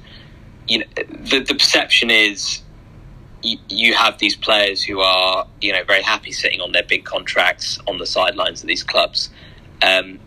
you 0.67 0.79
know 0.79 0.85
the 0.95 1.39
the 1.39 1.55
perception 1.55 2.09
is 2.09 2.61
you, 3.43 3.93
have 3.93 4.17
these 4.17 4.35
players 4.35 4.83
who 4.83 5.01
are 5.01 5.47
you 5.61 5.71
know 5.71 5.83
very 5.83 6.01
happy 6.01 6.31
sitting 6.31 6.61
on 6.61 6.71
their 6.71 6.83
big 6.83 7.05
contracts 7.05 7.79
on 7.87 7.97
the 7.97 8.05
sidelines 8.05 8.61
of 8.61 8.67
these 8.67 8.83
clubs. 8.83 9.29
Um, 9.81 10.19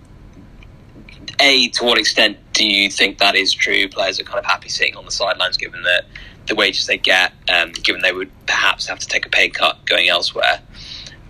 a, 1.41 1.69
to 1.69 1.85
what 1.85 1.99
extent 1.99 2.39
do 2.59 2.67
you 2.67 2.91
think 2.91 3.19
that 3.19 3.37
is 3.37 3.53
true? 3.53 3.89
Players 3.89 4.19
are 4.19 4.25
kind 4.25 4.41
of 4.41 4.45
happy 4.45 4.69
sitting 4.69 4.97
on 4.97 5.05
the 5.05 5.13
sidelines 5.13 5.57
given 5.57 5.81
the 5.83 6.05
the 6.49 6.57
wages 6.57 6.87
they 6.87 6.99
get, 6.99 7.33
um, 7.49 7.71
given 7.73 8.03
they 8.03 8.11
would 8.11 8.31
perhaps 8.47 8.87
have 8.87 8.99
to 8.99 9.07
take 9.07 9.27
a 9.27 9.29
pay 9.29 9.49
cut 9.49 9.85
going 9.87 10.09
elsewhere. 10.09 10.61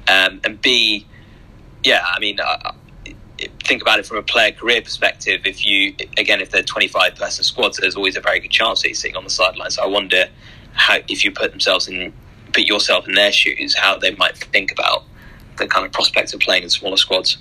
Um, 0.07 0.41
and 0.45 0.61
B, 0.63 1.07
yeah, 1.85 2.03
I 2.07 2.19
mean, 2.21 2.39
uh, 2.41 2.73
think 3.65 3.83
about 3.83 3.99
it 3.99 4.07
from 4.07 4.17
a 4.17 4.23
player 4.23 4.53
career 4.53 4.81
perspective. 4.81 5.43
If 5.45 5.67
you, 5.67 5.95
again, 6.17 6.41
if 6.41 6.51
they're 6.51 6.63
25 6.63 7.17
person 7.17 7.45
squads, 7.45 7.79
there's 7.79 7.97
always 7.97 8.17
a 8.17 8.21
very 8.21 8.41
good 8.41 8.53
chance 8.53 8.81
that 8.83 8.89
he's 8.89 9.01
sitting 9.01 9.17
on 9.17 9.25
the 9.25 9.31
sidelines. 9.31 9.75
So 9.75 9.83
I 9.83 9.87
wonder 9.87 10.29
how, 10.73 10.99
if 11.09 11.25
you 11.25 11.33
put 11.33 11.51
themselves 11.51 11.89
in, 11.89 12.13
put 12.53 12.63
yourself 12.63 13.07
in 13.07 13.15
their 13.15 13.33
shoes, 13.33 13.77
how 13.77 13.99
they 13.99 14.15
might 14.15 14.39
think 14.39 14.73
about 14.73 15.03
the 15.57 15.67
kind 15.67 15.85
of 15.85 15.93
prospects 15.93 16.33
of 16.33 16.41
playing 16.41 16.63
in 16.63 16.71
smaller 16.71 16.97
squads. 16.97 17.37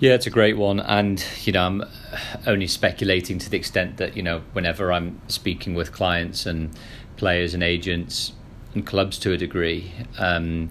Yeah, 0.00 0.14
it's 0.14 0.26
a 0.26 0.30
great 0.30 0.56
one, 0.56 0.80
and 0.80 1.24
you 1.44 1.52
know, 1.52 1.64
I'm 1.64 1.84
only 2.46 2.66
speculating 2.66 3.38
to 3.38 3.50
the 3.50 3.56
extent 3.56 3.96
that 3.98 4.16
you 4.16 4.22
know, 4.22 4.42
whenever 4.52 4.92
I'm 4.92 5.20
speaking 5.28 5.74
with 5.74 5.92
clients 5.92 6.46
and 6.46 6.70
players 7.16 7.54
and 7.54 7.62
agents 7.62 8.32
and 8.74 8.86
clubs 8.86 9.18
to 9.20 9.32
a 9.32 9.36
degree, 9.36 9.92
um, 10.18 10.70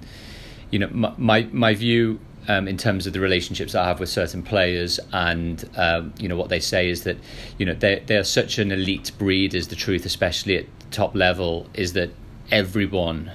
you 0.71 0.79
know, 0.79 0.89
my 0.91 1.13
my, 1.17 1.47
my 1.51 1.73
view 1.73 2.19
um, 2.47 2.67
in 2.67 2.77
terms 2.77 3.05
of 3.05 3.13
the 3.13 3.19
relationships 3.19 3.75
I 3.75 3.85
have 3.85 3.99
with 3.99 4.09
certain 4.09 4.43
players, 4.43 4.99
and 5.13 5.67
um, 5.75 6.13
you 6.19 6.27
know 6.27 6.35
what 6.35 6.49
they 6.49 6.59
say 6.59 6.89
is 6.89 7.03
that 7.03 7.17
you 7.57 7.65
know 7.65 7.73
they 7.73 7.99
they 8.05 8.17
are 8.17 8.23
such 8.23 8.57
an 8.57 8.71
elite 8.71 9.11
breed. 9.17 9.53
Is 9.53 9.67
the 9.67 9.75
truth, 9.75 10.05
especially 10.05 10.57
at 10.57 10.65
top 10.91 11.15
level, 11.15 11.67
is 11.73 11.93
that 11.93 12.11
everyone 12.51 13.31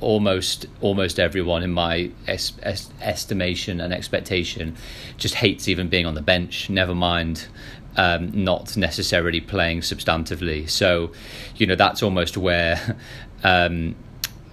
almost 0.00 0.66
almost 0.80 1.18
everyone 1.18 1.62
in 1.62 1.72
my 1.72 2.10
es- 2.26 2.52
es- 2.62 2.90
estimation 3.00 3.80
and 3.80 3.92
expectation 3.92 4.76
just 5.16 5.34
hates 5.34 5.68
even 5.68 5.88
being 5.88 6.06
on 6.06 6.14
the 6.14 6.22
bench 6.22 6.70
never 6.70 6.94
mind 6.94 7.46
um, 7.96 8.30
not 8.44 8.76
necessarily 8.76 9.40
playing 9.40 9.80
substantively. 9.80 10.68
So 10.68 11.12
you 11.56 11.66
know 11.66 11.74
that's 11.74 12.02
almost 12.02 12.36
where 12.36 12.98
um, 13.44 13.94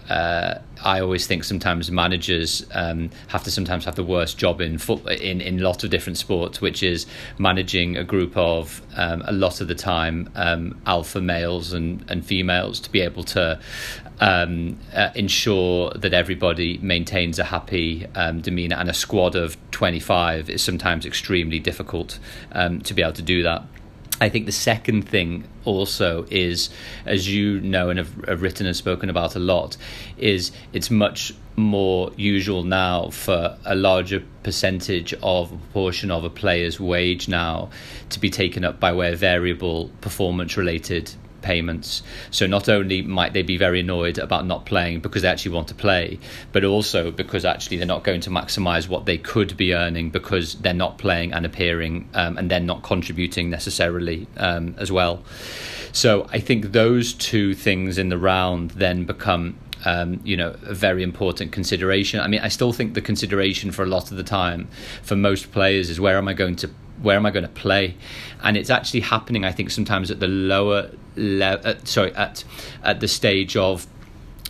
uh, 0.10 0.60
I 0.84 1.02
always 1.02 1.28
think 1.28 1.44
sometimes 1.44 1.92
managers 1.92 2.66
um, 2.72 3.12
have 3.28 3.44
to 3.44 3.52
sometimes 3.52 3.86
have 3.86 3.96
the 3.96 4.04
worst 4.04 4.38
job 4.38 4.60
in 4.60 4.78
foot 4.78 5.06
in 5.08 5.40
in 5.42 5.60
a 5.60 5.64
lot 5.64 5.84
of 5.84 5.90
different 5.90 6.18
sports, 6.18 6.62
which 6.62 6.84
is 6.84 7.06
managing 7.38 7.96
a 7.96 8.04
group 8.04 8.36
of 8.36 8.82
um, 8.96 9.24
a 9.26 9.32
lot 9.32 9.62
of 9.62 9.68
the 9.68 9.76
time 9.76 10.30
um, 10.36 10.80
alpha 10.86 11.22
males 11.22 11.74
and, 11.74 12.04
and 12.10 12.26
females 12.26 12.80
to 12.82 12.92
be 12.92 13.02
able 13.02 13.24
to 13.24 13.60
um, 14.20 14.78
uh, 14.94 15.10
ensure 15.16 15.92
that 15.92 16.14
everybody 16.14 16.78
maintains 16.80 17.40
a 17.40 17.46
happy 17.46 18.06
um, 18.16 18.42
demeanor 18.42 18.76
and 18.76 18.90
a 18.90 18.94
squad 18.94 19.36
of 19.36 19.58
25 19.72 20.50
is 20.50 20.62
sometimes 20.62 21.06
extremely 21.06 21.60
difficult 21.60 22.20
um, 22.52 22.82
to 22.82 22.94
be 22.94 23.02
able 23.02 23.14
to 23.14 23.22
do 23.22 23.44
that. 23.44 23.64
I 24.22 24.28
think 24.28 24.46
the 24.46 24.52
second 24.52 25.08
thing 25.08 25.48
also 25.64 26.26
is, 26.30 26.70
as 27.06 27.30
you 27.34 27.62
know 27.62 27.90
and 27.90 28.00
have, 28.00 28.14
have, 28.26 28.42
written 28.42 28.66
and 28.66 28.76
spoken 28.76 29.10
about 29.10 29.36
a 29.36 29.40
lot, 29.40 29.78
is 30.18 30.52
it's 30.74 30.92
much 30.92 31.34
more 31.56 32.12
usual 32.18 32.64
now 32.64 33.10
for 33.12 33.58
a 33.66 33.76
larger 33.76 34.24
percentage 34.44 35.14
of 35.24 35.52
a 35.54 35.58
proportion 35.58 36.12
of 36.12 36.26
a 36.26 36.30
player's 36.30 36.80
wage 36.80 37.30
now 37.30 37.70
to 38.10 38.20
be 38.20 38.30
taken 38.30 38.66
up 38.66 38.80
by 38.80 38.92
way 38.92 39.14
of 39.14 39.20
variable 39.20 39.90
performance 40.02 40.58
related 40.58 41.14
payments. 41.42 42.04
So 42.32 42.48
not 42.48 42.70
only 42.70 43.02
might 43.02 43.34
they 43.34 43.42
be 43.42 43.58
very 43.58 43.80
annoyed 43.82 44.18
about 44.18 44.46
not 44.46 44.66
playing 44.66 45.00
because 45.00 45.22
they 45.22 45.28
actually 45.28 45.56
want 45.56 45.68
to 45.70 45.76
play, 45.76 46.20
but 46.52 46.64
also 46.64 47.12
because 47.12 47.46
actually 47.46 47.78
they're 47.78 47.86
not 47.86 48.04
going 48.04 48.22
to 48.22 48.30
maximise 48.30 48.88
what 48.88 49.06
they 49.06 49.18
could 49.18 49.58
be 49.58 49.74
earning 49.74 50.10
because 50.10 50.56
they're 50.56 50.74
not 50.74 50.98
playing 50.98 51.34
and 51.34 51.46
appearing 51.46 52.10
um, 52.14 52.38
and 52.38 52.50
they're 52.50 52.60
not 52.60 52.84
contributing 52.84 53.50
necessarily 53.50 54.28
um, 54.38 54.76
as 54.78 54.92
well. 54.92 55.24
So 55.92 56.28
I 56.32 56.40
think 56.40 56.72
those 56.72 57.14
two 57.14 57.54
things 57.54 57.98
in 57.98 58.10
the 58.10 58.18
round 58.18 58.72
then 58.72 59.06
become 59.06 59.58
um, 59.86 60.20
you 60.24 60.36
know, 60.36 60.56
a 60.64 60.74
very 60.74 61.04
important 61.04 61.52
consideration. 61.52 62.20
I 62.20 62.28
mean, 62.28 62.42
I 62.42 62.50
still 62.50 62.74
think 62.74 62.94
the 62.96 63.02
consideration 63.02 63.72
for 63.72 63.84
a 63.84 63.86
lot 63.86 64.12
of 64.12 64.18
the 64.18 64.24
time 64.24 64.68
for 65.02 65.16
most 65.16 65.52
players 65.52 65.90
is 65.90 66.00
where 66.00 66.18
am 66.18 66.28
I 66.28 66.34
going 66.34 66.58
to 66.58 66.70
where 67.02 67.16
am 67.16 67.26
I 67.26 67.32
going 67.32 67.44
to 67.44 67.50
play? 67.50 67.96
And 68.44 68.58
it's 68.58 68.70
actually 68.70 69.02
happening, 69.02 69.46
I 69.46 69.52
think, 69.52 69.72
sometimes 69.72 70.12
at 70.12 70.20
the 70.20 70.28
lower 70.28 70.92
level. 71.16 71.72
Uh, 71.72 71.76
sorry, 71.84 72.14
at 72.16 72.44
at 72.84 73.00
the 73.00 73.08
stage 73.08 73.56
of 73.56 73.88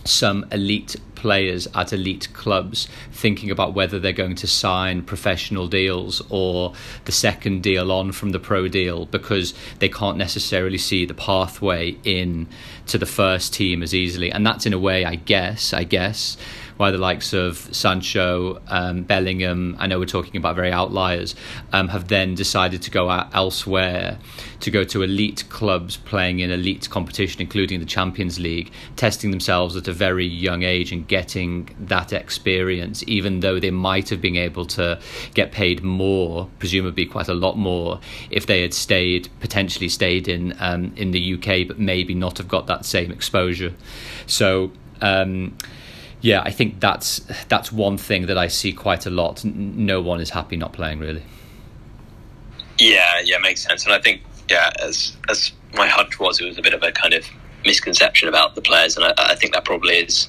some 0.04 0.46
elite 0.50 0.96
players 1.14 1.68
at 1.74 1.92
elite 1.92 2.28
clubs 2.32 2.88
thinking 3.12 3.50
about 3.50 3.74
whether 3.74 3.98
they're 3.98 4.12
going 4.12 4.34
to 4.34 4.46
sign 4.46 5.02
professional 5.02 5.68
deals 5.68 6.22
or 6.30 6.72
the 7.04 7.12
second 7.12 7.62
deal 7.62 7.92
on 7.92 8.10
from 8.10 8.30
the 8.30 8.38
pro 8.38 8.66
deal 8.66 9.04
because 9.06 9.52
they 9.80 9.88
can't 9.88 10.16
necessarily 10.16 10.78
see 10.78 11.04
the 11.04 11.12
pathway 11.12 11.94
in 12.04 12.48
to 12.86 12.96
the 12.96 13.04
first 13.04 13.52
team 13.52 13.82
as 13.82 13.94
easily 13.94 14.32
and 14.32 14.46
that's 14.46 14.64
in 14.64 14.72
a 14.72 14.78
way 14.78 15.04
I 15.04 15.16
guess 15.16 15.74
I 15.74 15.84
guess 15.84 16.38
why 16.80 16.90
the 16.90 16.96
likes 16.96 17.34
of 17.34 17.58
Sancho, 17.76 18.58
um, 18.68 19.02
Bellingham, 19.02 19.76
I 19.78 19.86
know 19.86 19.98
we're 19.98 20.06
talking 20.06 20.38
about 20.38 20.56
very 20.56 20.72
outliers, 20.72 21.34
um, 21.74 21.88
have 21.88 22.08
then 22.08 22.34
decided 22.34 22.80
to 22.80 22.90
go 22.90 23.10
out 23.10 23.34
elsewhere, 23.34 24.18
to 24.60 24.70
go 24.70 24.82
to 24.84 25.02
elite 25.02 25.44
clubs 25.50 25.98
playing 25.98 26.38
in 26.38 26.50
elite 26.50 26.88
competition, 26.88 27.42
including 27.42 27.80
the 27.80 27.86
Champions 27.86 28.40
League, 28.40 28.72
testing 28.96 29.30
themselves 29.30 29.76
at 29.76 29.88
a 29.88 29.92
very 29.92 30.24
young 30.24 30.62
age 30.62 30.90
and 30.90 31.06
getting 31.06 31.68
that 31.78 32.14
experience, 32.14 33.04
even 33.06 33.40
though 33.40 33.60
they 33.60 33.70
might 33.70 34.08
have 34.08 34.22
been 34.22 34.36
able 34.36 34.64
to 34.64 34.98
get 35.34 35.52
paid 35.52 35.82
more, 35.82 36.48
presumably 36.58 37.04
quite 37.04 37.28
a 37.28 37.34
lot 37.34 37.58
more, 37.58 38.00
if 38.30 38.46
they 38.46 38.62
had 38.62 38.72
stayed, 38.72 39.28
potentially 39.40 39.90
stayed 39.90 40.28
in 40.28 40.56
um, 40.60 40.94
in 40.96 41.10
the 41.10 41.34
UK, 41.34 41.68
but 41.68 41.78
maybe 41.78 42.14
not 42.14 42.38
have 42.38 42.48
got 42.48 42.66
that 42.68 42.86
same 42.86 43.10
exposure. 43.10 43.74
So. 44.26 44.72
Um, 45.02 45.56
yeah, 46.20 46.42
I 46.44 46.50
think 46.50 46.80
that's 46.80 47.20
that's 47.48 47.72
one 47.72 47.96
thing 47.96 48.26
that 48.26 48.36
I 48.36 48.48
see 48.48 48.72
quite 48.72 49.06
a 49.06 49.10
lot. 49.10 49.44
No 49.44 50.00
one 50.00 50.20
is 50.20 50.30
happy 50.30 50.56
not 50.56 50.72
playing, 50.72 50.98
really. 50.98 51.22
Yeah, 52.78 53.20
yeah, 53.24 53.38
makes 53.38 53.62
sense. 53.62 53.84
And 53.84 53.94
I 53.94 54.00
think, 54.00 54.22
yeah, 54.48 54.70
as 54.82 55.16
as 55.28 55.52
my 55.74 55.86
hunch 55.86 56.18
was, 56.18 56.40
it 56.40 56.46
was 56.46 56.58
a 56.58 56.62
bit 56.62 56.74
of 56.74 56.82
a 56.82 56.92
kind 56.92 57.14
of 57.14 57.24
misconception 57.64 58.28
about 58.28 58.54
the 58.54 58.62
players, 58.62 58.96
and 58.96 59.04
I, 59.04 59.14
I 59.16 59.34
think 59.34 59.54
that 59.54 59.64
probably 59.64 59.96
is 59.96 60.28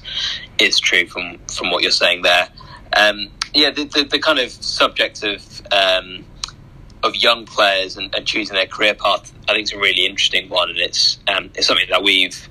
is 0.58 0.80
true 0.80 1.06
from 1.06 1.38
from 1.54 1.70
what 1.70 1.82
you're 1.82 1.90
saying 1.90 2.22
there. 2.22 2.48
Um, 2.96 3.28
yeah, 3.54 3.70
the, 3.70 3.84
the, 3.84 4.04
the 4.04 4.18
kind 4.18 4.38
of 4.38 4.50
subject 4.50 5.22
of 5.22 5.62
um, 5.72 6.24
of 7.02 7.16
young 7.16 7.44
players 7.46 7.96
and, 7.96 8.14
and, 8.14 8.26
choosing 8.26 8.54
their 8.54 8.66
career 8.66 8.94
path, 8.94 9.32
I 9.48 9.54
think 9.54 9.64
is 9.64 9.72
a 9.72 9.78
really 9.78 10.06
interesting 10.06 10.48
one, 10.48 10.70
and 10.70 10.78
it's 10.78 11.18
um, 11.28 11.50
it's 11.54 11.66
something 11.66 11.88
that 11.90 12.02
we've 12.02 12.48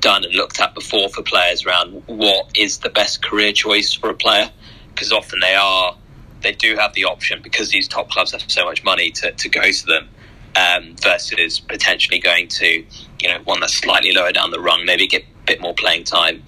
done 0.00 0.24
and 0.24 0.34
looked 0.34 0.60
at 0.60 0.74
before 0.74 1.08
for 1.08 1.22
players 1.22 1.64
around 1.64 2.02
what 2.06 2.50
is 2.54 2.78
the 2.78 2.90
best 2.90 3.22
career 3.22 3.52
choice 3.52 3.92
for 3.92 4.10
a 4.10 4.14
player 4.14 4.50
because 4.94 5.12
often 5.12 5.40
they 5.40 5.54
are 5.54 5.96
they 6.42 6.52
do 6.52 6.76
have 6.76 6.92
the 6.94 7.04
option 7.04 7.40
because 7.42 7.70
these 7.70 7.86
top 7.86 8.10
clubs 8.10 8.32
have 8.32 8.42
so 8.50 8.64
much 8.64 8.82
money 8.82 9.10
to, 9.10 9.32
to 9.32 9.48
go 9.48 9.70
to 9.70 9.86
them 9.86 10.08
um, 10.56 10.96
versus 10.96 11.60
potentially 11.60 12.18
going 12.18 12.48
to 12.48 12.84
you 13.20 13.28
know 13.28 13.38
one 13.44 13.60
that's 13.60 13.74
slightly 13.74 14.12
lower 14.12 14.32
down 14.32 14.50
the 14.50 14.60
rung 14.60 14.84
maybe 14.84 15.06
get 15.06 15.22
a 15.22 15.46
bit 15.46 15.60
more 15.60 15.74
playing 15.74 16.04
time. 16.04 16.42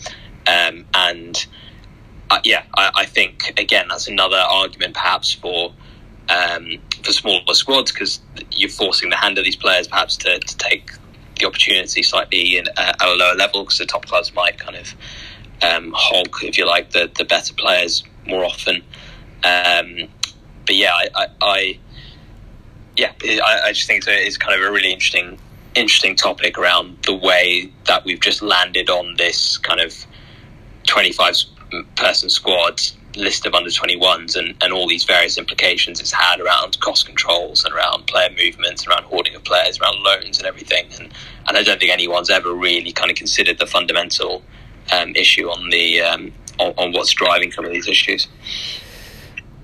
Um, 0.47 0.87
and 0.95 1.47
uh, 2.31 2.41
yeah 2.45 2.65
I, 2.77 2.91
I, 2.97 3.05
think 3.07 3.53
again 3.59 3.87
that's 3.89 4.09
another 4.09 4.37
argument 4.37 4.95
perhaps 4.95 5.33
for 5.33 5.73
um, 6.29 6.79
for 7.05 7.13
smaller 7.13 7.55
squads 7.55 7.93
because 7.93 8.21
you're 8.51 8.71
forcing 8.71 9.11
the 9.11 9.17
hand 9.17 9.39
of 9.39 9.45
these 9.45 9.55
players 9.55 9.87
perhaps 9.87 10.17
to, 10.19 10.41
to 10.41 10.57
take 10.57 10.91
the 11.43 11.49
opportunity 11.49 12.03
slightly 12.03 12.57
in, 12.57 12.67
uh, 12.77 12.95
at 13.01 13.03
a 13.03 13.15
lower 13.15 13.35
level 13.35 13.65
because 13.65 13.79
the 13.79 13.87
top 13.87 14.07
clubs 14.07 14.35
might 14.35 14.59
kind 14.59 14.77
of 14.77 14.95
um, 15.63 15.93
hog, 15.95 16.29
if 16.43 16.57
you 16.57 16.67
like, 16.67 16.91
the, 16.91 17.11
the 17.17 17.25
better 17.25 17.55
players 17.55 18.05
more 18.27 18.45
often. 18.45 18.77
Um, 19.45 20.09
but 20.67 20.77
yeah, 20.77 20.93
I, 20.93 21.09
I, 21.15 21.27
I 21.41 21.79
yeah, 22.97 23.13
I, 23.25 23.61
I, 23.65 23.73
just 23.73 23.87
think 23.87 24.05
it's, 24.07 24.37
kind 24.37 24.59
of 24.59 24.67
a 24.67 24.71
really 24.71 24.93
interesting 24.93 25.39
interesting 25.75 26.15
topic 26.15 26.59
around 26.59 26.99
the 27.07 27.15
way 27.15 27.73
that 27.87 28.05
we've 28.05 28.21
just 28.21 28.43
landed 28.43 28.91
on 28.91 29.17
this 29.17 29.57
kind 29.57 29.81
of 29.81 30.07
25 30.87 31.35
person 31.97 32.29
squad 32.29 32.83
list 33.17 33.47
of 33.47 33.55
under 33.55 33.71
21s 33.71 34.37
and, 34.37 34.55
and 34.63 34.73
all 34.73 34.89
these 34.89 35.05
various 35.05 35.39
implications 35.39 36.01
it's 36.01 36.13
had 36.13 36.41
around 36.41 36.79
cost 36.81 37.07
controls 37.07 37.65
and 37.65 37.75
around 37.75 38.07
player 38.07 38.31
movements, 38.37 38.87
around 38.87 39.05
hoarding 39.05 39.35
of 39.35 39.45
players, 39.45 39.81
around 39.81 40.03
loans 40.03 40.39
and 40.39 40.47
everything. 40.47 40.87
And, 40.99 41.13
and 41.47 41.57
I 41.57 41.63
don't 41.63 41.79
think 41.79 41.93
anyone's 41.93 42.31
ever 42.31 42.53
really 42.53 42.93
kind 42.93 43.11
of 43.11 43.17
considered 43.17 43.59
the 43.59 43.67
fundamental 43.67 44.43
um, 44.93 45.15
issue 45.15 45.49
on 45.49 45.71
the 45.71 46.01
um, 46.01 46.33
on, 46.59 46.75
on, 46.77 46.93
what's 46.93 47.13
driving 47.13 47.53
some 47.53 47.65
of 47.65 47.73
these 47.73 47.89
issues. 47.89 48.29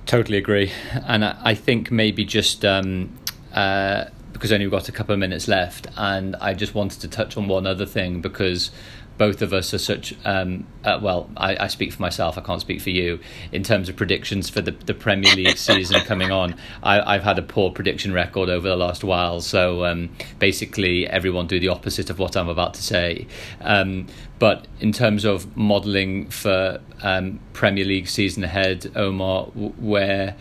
Totally 0.07 0.39
agree, 0.39 0.73
and 1.07 1.25
I, 1.25 1.37
I 1.43 1.55
think 1.55 1.91
maybe 1.91 2.25
just 2.25 2.65
um, 2.65 3.19
uh, 3.53 4.07
because 4.33 4.53
only 4.53 4.67
we've 4.67 4.73
got 4.73 4.89
a 4.89 4.93
couple 4.93 5.13
of 5.13 5.19
minutes 5.19 5.49
left, 5.49 5.87
and 5.97 6.37
I 6.37 6.55
just 6.55 6.75
wanted 6.75 7.01
to 7.01 7.09
touch 7.09 7.37
on 7.37 7.49
one 7.49 7.67
other 7.67 7.87
thing 7.87 8.21
because 8.21 8.71
both 9.19 9.43
of 9.43 9.53
us 9.53 9.75
are 9.75 9.79
such 9.79 10.15
um, 10.25 10.67
uh, 10.85 10.99
well 11.03 11.29
I, 11.37 11.65
I, 11.65 11.67
speak 11.67 11.93
for 11.93 12.01
myself 12.01 12.39
I 12.39 12.41
can't 12.41 12.61
speak 12.61 12.81
for 12.81 12.91
you. 12.91 13.19
In 13.53 13.63
terms 13.63 13.89
of 13.89 13.97
predictions 13.97 14.49
for 14.49 14.61
the, 14.61 14.71
the 14.71 14.95
Premier 14.95 15.35
League 15.35 15.59
season 15.59 16.01
coming 16.03 16.31
on 16.31 16.55
I, 16.83 17.15
have 17.15 17.25
had 17.25 17.39
a 17.39 17.43
poor 17.43 17.71
prediction 17.71 18.13
record 18.13 18.49
over 18.49 18.69
the 18.69 18.77
last 18.77 19.05
while. 19.05 19.41
So 19.41 19.85
um, 19.85 20.11
basically 20.39 21.07
everyone 21.07 21.47
do 21.49 21.59
the 21.61 21.69
opposite 21.69 22.09
of 22.09 22.19
what 22.19 22.37
I'm 22.37 22.49
about 22.49 22.75
to 22.75 22.83
say. 22.83 23.27
Um, 23.61 24.07
but 24.39 24.69
in 24.79 24.93
terms 24.93 25.25
of 25.25 25.57
modelling 25.57 26.31
for 26.31 26.81
um, 27.03 27.41
Premier 27.53 27.85
League 27.85 28.09
season 28.09 28.45
ahead 28.45 28.91
Omar 28.95 29.47
where 29.47 30.37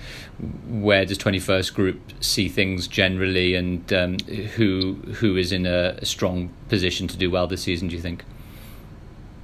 where 0.68 1.04
does 1.04 1.18
21st 1.18 1.74
Club 1.74 2.00
see 2.22 2.48
things 2.48 2.88
generally 2.88 3.56
and 3.56 3.92
um, 3.92 4.20
who 4.56 4.94
who 5.16 5.36
is 5.36 5.52
in 5.52 5.66
a 5.66 6.04
strong 6.06 6.52
position 6.70 7.08
to 7.08 7.18
do 7.18 7.32
well 7.32 7.48
this 7.48 7.64
season 7.64 7.88
do 7.88 7.96
you 7.96 8.02
think 8.02 8.24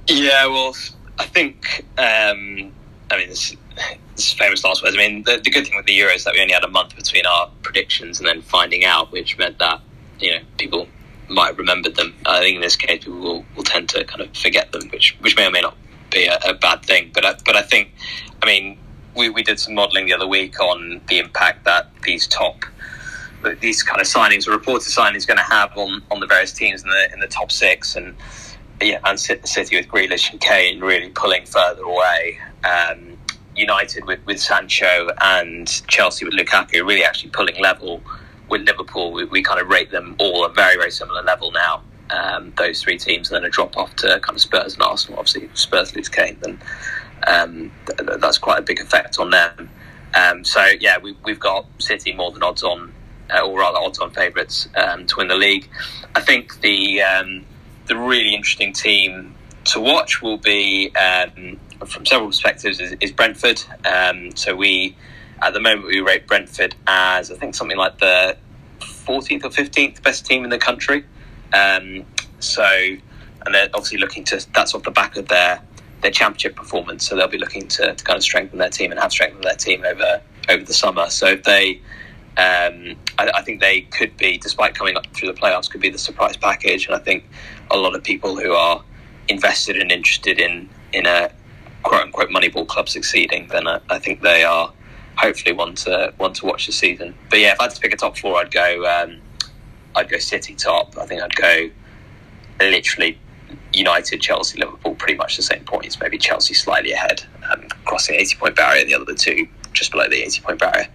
yeah, 0.08 0.46
well, 0.46 0.74
I 1.18 1.26
think 1.26 1.84
um, 1.98 2.72
I 3.10 3.18
mean 3.18 3.28
this, 3.28 3.56
this 4.16 4.32
famous 4.32 4.64
last 4.64 4.82
words. 4.82 4.96
I 4.96 4.98
mean 4.98 5.22
the, 5.24 5.40
the, 5.42 5.50
good 5.50 5.66
thing 5.66 5.76
with 5.76 5.86
the 5.86 5.92
Euro 5.94 6.12
is 6.12 6.24
that 6.24 6.34
we 6.34 6.40
only 6.40 6.54
had 6.54 6.64
a 6.64 6.68
month 6.68 6.96
between 6.96 7.26
our 7.26 7.50
predictions 7.62 8.18
and 8.18 8.28
then 8.28 8.42
finding 8.42 8.84
out, 8.84 9.12
which 9.12 9.38
meant 9.38 9.58
that 9.58 9.80
you 10.20 10.32
know 10.32 10.40
people 10.58 10.88
might 11.28 11.48
have 11.48 11.58
remembered 11.58 11.96
them. 11.96 12.14
I 12.26 12.40
think 12.40 12.56
in 12.56 12.60
this 12.60 12.76
case 12.76 13.04
people 13.04 13.20
will, 13.20 13.44
will 13.56 13.64
tend 13.64 13.88
to 13.90 14.04
kind 14.04 14.20
of 14.20 14.36
forget 14.36 14.72
them, 14.72 14.88
which 14.90 15.16
which 15.20 15.36
may 15.36 15.46
or 15.46 15.50
may 15.50 15.60
not 15.60 15.76
be 16.10 16.26
a, 16.26 16.38
a 16.44 16.54
bad 16.54 16.84
thing. 16.84 17.10
But 17.14 17.24
I, 17.24 17.34
but 17.44 17.56
I 17.56 17.62
think 17.62 17.92
I 18.42 18.46
mean 18.46 18.78
we, 19.16 19.28
we 19.30 19.42
did 19.42 19.60
some 19.60 19.74
modelling 19.74 20.06
the 20.06 20.14
other 20.14 20.26
week 20.26 20.58
on 20.60 21.00
the 21.08 21.18
impact 21.18 21.64
that 21.64 21.90
these 22.02 22.26
top 22.26 22.64
these 23.60 23.82
kind 23.82 24.00
of 24.00 24.06
signings 24.06 24.48
or 24.48 24.52
reported 24.52 24.88
signings 24.88 25.26
going 25.26 25.36
to 25.36 25.44
have 25.44 25.76
on, 25.76 26.02
on 26.10 26.18
the 26.18 26.26
various 26.26 26.50
teams 26.50 26.82
in 26.82 26.88
the 26.88 27.12
in 27.12 27.20
the 27.20 27.26
top 27.26 27.52
six 27.52 27.94
and 27.94 28.16
yeah, 28.80 29.00
and 29.04 29.18
City 29.18 29.76
with 29.76 29.88
Grealish 29.88 30.30
and 30.30 30.40
Kane 30.40 30.80
really 30.80 31.08
pulling 31.10 31.46
further 31.46 31.82
away. 31.82 32.38
Um, 32.64 33.18
United 33.56 34.04
with, 34.04 34.24
with 34.26 34.40
Sancho 34.40 35.10
and 35.20 35.68
Chelsea 35.86 36.24
with 36.24 36.34
Lukaku 36.34 36.84
really 36.86 37.04
actually 37.04 37.30
pulling 37.30 37.60
level 37.60 38.02
with 38.48 38.62
Liverpool. 38.62 39.12
We, 39.12 39.24
we 39.24 39.42
kind 39.42 39.60
of 39.60 39.68
rate 39.68 39.90
them 39.90 40.16
all 40.18 40.44
at 40.44 40.54
very, 40.54 40.76
very 40.76 40.90
similar 40.90 41.22
level 41.22 41.52
now. 41.52 41.82
Um, 42.10 42.52
those 42.58 42.82
three 42.82 42.98
teams, 42.98 43.30
and 43.30 43.36
then 43.36 43.44
a 43.44 43.50
drop 43.50 43.76
off 43.76 43.96
to 43.96 44.20
kind 44.20 44.36
of 44.36 44.40
Spurs 44.40 44.74
and 44.74 44.82
Arsenal. 44.82 45.18
Obviously, 45.18 45.44
if 45.44 45.58
Spurs 45.58 45.96
lose 45.96 46.08
Kane, 46.08 46.36
then 46.42 46.60
um, 47.26 47.72
th- 47.86 48.20
that's 48.20 48.38
quite 48.38 48.58
a 48.58 48.62
big 48.62 48.78
effect 48.78 49.18
on 49.18 49.30
them. 49.30 49.70
Um, 50.14 50.44
so 50.44 50.64
yeah, 50.80 50.98
we, 50.98 51.16
have 51.26 51.40
got 51.40 51.66
City 51.78 52.12
more 52.12 52.30
than 52.30 52.42
odds 52.42 52.62
on, 52.62 52.92
uh, 53.34 53.40
or 53.40 53.58
rather 53.58 53.78
odds 53.78 53.98
on 54.00 54.10
favourites 54.10 54.68
um, 54.76 55.06
to 55.06 55.16
win 55.16 55.28
the 55.28 55.34
league. 55.34 55.68
I 56.14 56.20
think 56.20 56.60
the 56.60 57.02
um, 57.02 57.46
the 57.86 57.96
really 57.96 58.34
interesting 58.34 58.72
team 58.72 59.34
to 59.64 59.80
watch 59.80 60.22
will 60.22 60.38
be, 60.38 60.94
um, 60.96 61.58
from 61.86 62.04
several 62.06 62.28
perspectives, 62.28 62.80
is, 62.80 62.92
is 63.00 63.12
Brentford. 63.12 63.62
Um, 63.84 64.34
so 64.36 64.54
we, 64.54 64.96
at 65.42 65.52
the 65.52 65.60
moment, 65.60 65.86
we 65.86 66.00
rate 66.00 66.26
Brentford 66.26 66.74
as 66.86 67.30
I 67.30 67.36
think 67.36 67.54
something 67.54 67.76
like 67.76 67.98
the 67.98 68.36
14th 68.80 69.44
or 69.44 69.50
15th 69.50 70.02
best 70.02 70.26
team 70.26 70.44
in 70.44 70.50
the 70.50 70.58
country. 70.58 71.04
Um, 71.52 72.04
so, 72.40 72.64
and 72.64 73.54
they're 73.54 73.68
obviously 73.74 73.98
looking 73.98 74.24
to. 74.24 74.44
That's 74.54 74.74
off 74.74 74.82
the 74.82 74.90
back 74.90 75.16
of 75.16 75.28
their 75.28 75.60
their 76.02 76.10
championship 76.10 76.56
performance. 76.56 77.06
So 77.06 77.16
they'll 77.16 77.28
be 77.28 77.38
looking 77.38 77.68
to, 77.68 77.94
to 77.94 78.04
kind 78.04 78.16
of 78.16 78.22
strengthen 78.22 78.58
their 78.58 78.68
team 78.68 78.90
and 78.90 79.00
have 79.00 79.12
strengthened 79.12 79.44
their 79.44 79.56
team 79.56 79.84
over 79.84 80.20
over 80.48 80.64
the 80.64 80.74
summer. 80.74 81.08
So 81.10 81.26
if 81.28 81.44
they 81.44 81.80
um, 82.36 82.96
I, 83.16 83.30
I, 83.32 83.42
think 83.42 83.60
they 83.60 83.82
could 83.82 84.16
be, 84.16 84.38
despite 84.38 84.74
coming 84.74 84.96
up 84.96 85.06
through 85.14 85.32
the 85.32 85.40
playoffs, 85.40 85.70
could 85.70 85.80
be 85.80 85.90
the 85.90 85.98
surprise 85.98 86.36
package. 86.36 86.86
And 86.86 86.96
I 86.96 86.98
think 86.98 87.24
a 87.70 87.76
lot 87.76 87.94
of 87.94 88.02
people 88.02 88.36
who 88.36 88.52
are 88.52 88.82
invested 89.28 89.76
and 89.76 89.90
interested 89.90 90.38
in 90.38 90.68
in 90.92 91.06
a 91.06 91.30
quote 91.82 92.02
unquote 92.02 92.30
Moneyball 92.30 92.66
club 92.66 92.88
succeeding, 92.88 93.48
then 93.48 93.66
I, 93.66 93.80
I 93.90 93.98
think 93.98 94.22
they 94.22 94.44
are 94.44 94.72
hopefully 95.16 95.54
one 95.54 95.74
to 95.76 96.12
one 96.16 96.32
to 96.34 96.46
watch 96.46 96.66
the 96.66 96.72
season. 96.72 97.14
But 97.30 97.40
yeah, 97.40 97.52
if 97.52 97.60
I 97.60 97.64
had 97.64 97.74
to 97.74 97.80
pick 97.80 97.92
a 97.92 97.96
top 97.96 98.16
four, 98.16 98.38
I'd 98.38 98.50
go 98.50 98.84
um, 98.86 99.20
I'd 99.94 100.08
go 100.08 100.18
City 100.18 100.54
top. 100.54 100.96
I 100.98 101.06
think 101.06 101.22
I'd 101.22 101.34
go 101.36 101.70
literally 102.60 103.18
United, 103.72 104.20
Chelsea, 104.20 104.58
Liverpool, 104.58 104.94
pretty 104.94 105.16
much 105.16 105.36
the 105.36 105.42
same 105.42 105.64
points. 105.64 106.00
Maybe 106.00 106.18
Chelsea 106.18 106.54
slightly 106.54 106.92
ahead, 106.92 107.24
um, 107.50 107.68
crossing 107.84 108.16
eighty 108.16 108.36
point 108.36 108.56
barrier. 108.56 108.84
The 108.84 108.94
other 108.94 109.14
two 109.14 109.46
just 109.72 109.90
below 109.90 110.08
the 110.08 110.22
eighty 110.22 110.40
point 110.40 110.58
barrier. 110.58 110.88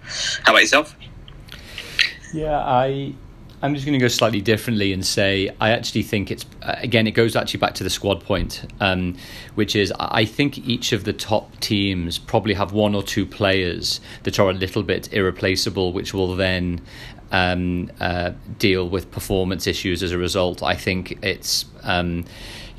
How 0.43 0.53
about 0.53 0.61
yourself? 0.61 0.95
Yeah, 2.33 2.59
I 2.59 3.13
I'm 3.61 3.73
just 3.73 3.85
going 3.85 3.97
to 3.97 4.03
go 4.03 4.07
slightly 4.07 4.39
differently 4.39 4.93
and 4.93 5.05
say 5.05 5.53
I 5.59 5.71
actually 5.71 6.03
think 6.03 6.31
it's 6.31 6.45
again 6.61 7.07
it 7.07 7.11
goes 7.11 7.35
actually 7.35 7.59
back 7.59 7.73
to 7.75 7.83
the 7.83 7.89
squad 7.89 8.23
point, 8.23 8.65
um, 8.79 9.17
which 9.55 9.75
is 9.75 9.91
I 9.99 10.23
think 10.23 10.57
each 10.59 10.93
of 10.93 11.03
the 11.03 11.11
top 11.11 11.59
teams 11.59 12.17
probably 12.17 12.53
have 12.53 12.71
one 12.71 12.95
or 12.95 13.03
two 13.03 13.25
players 13.25 13.99
that 14.23 14.39
are 14.39 14.49
a 14.49 14.53
little 14.53 14.83
bit 14.83 15.11
irreplaceable, 15.11 15.91
which 15.91 16.13
will 16.13 16.35
then 16.35 16.79
um, 17.33 17.91
uh, 17.99 18.31
deal 18.59 18.87
with 18.87 19.11
performance 19.11 19.67
issues 19.67 20.03
as 20.03 20.11
a 20.11 20.17
result. 20.17 20.63
I 20.63 20.75
think 20.75 21.19
it's. 21.21 21.65
Um, 21.83 22.25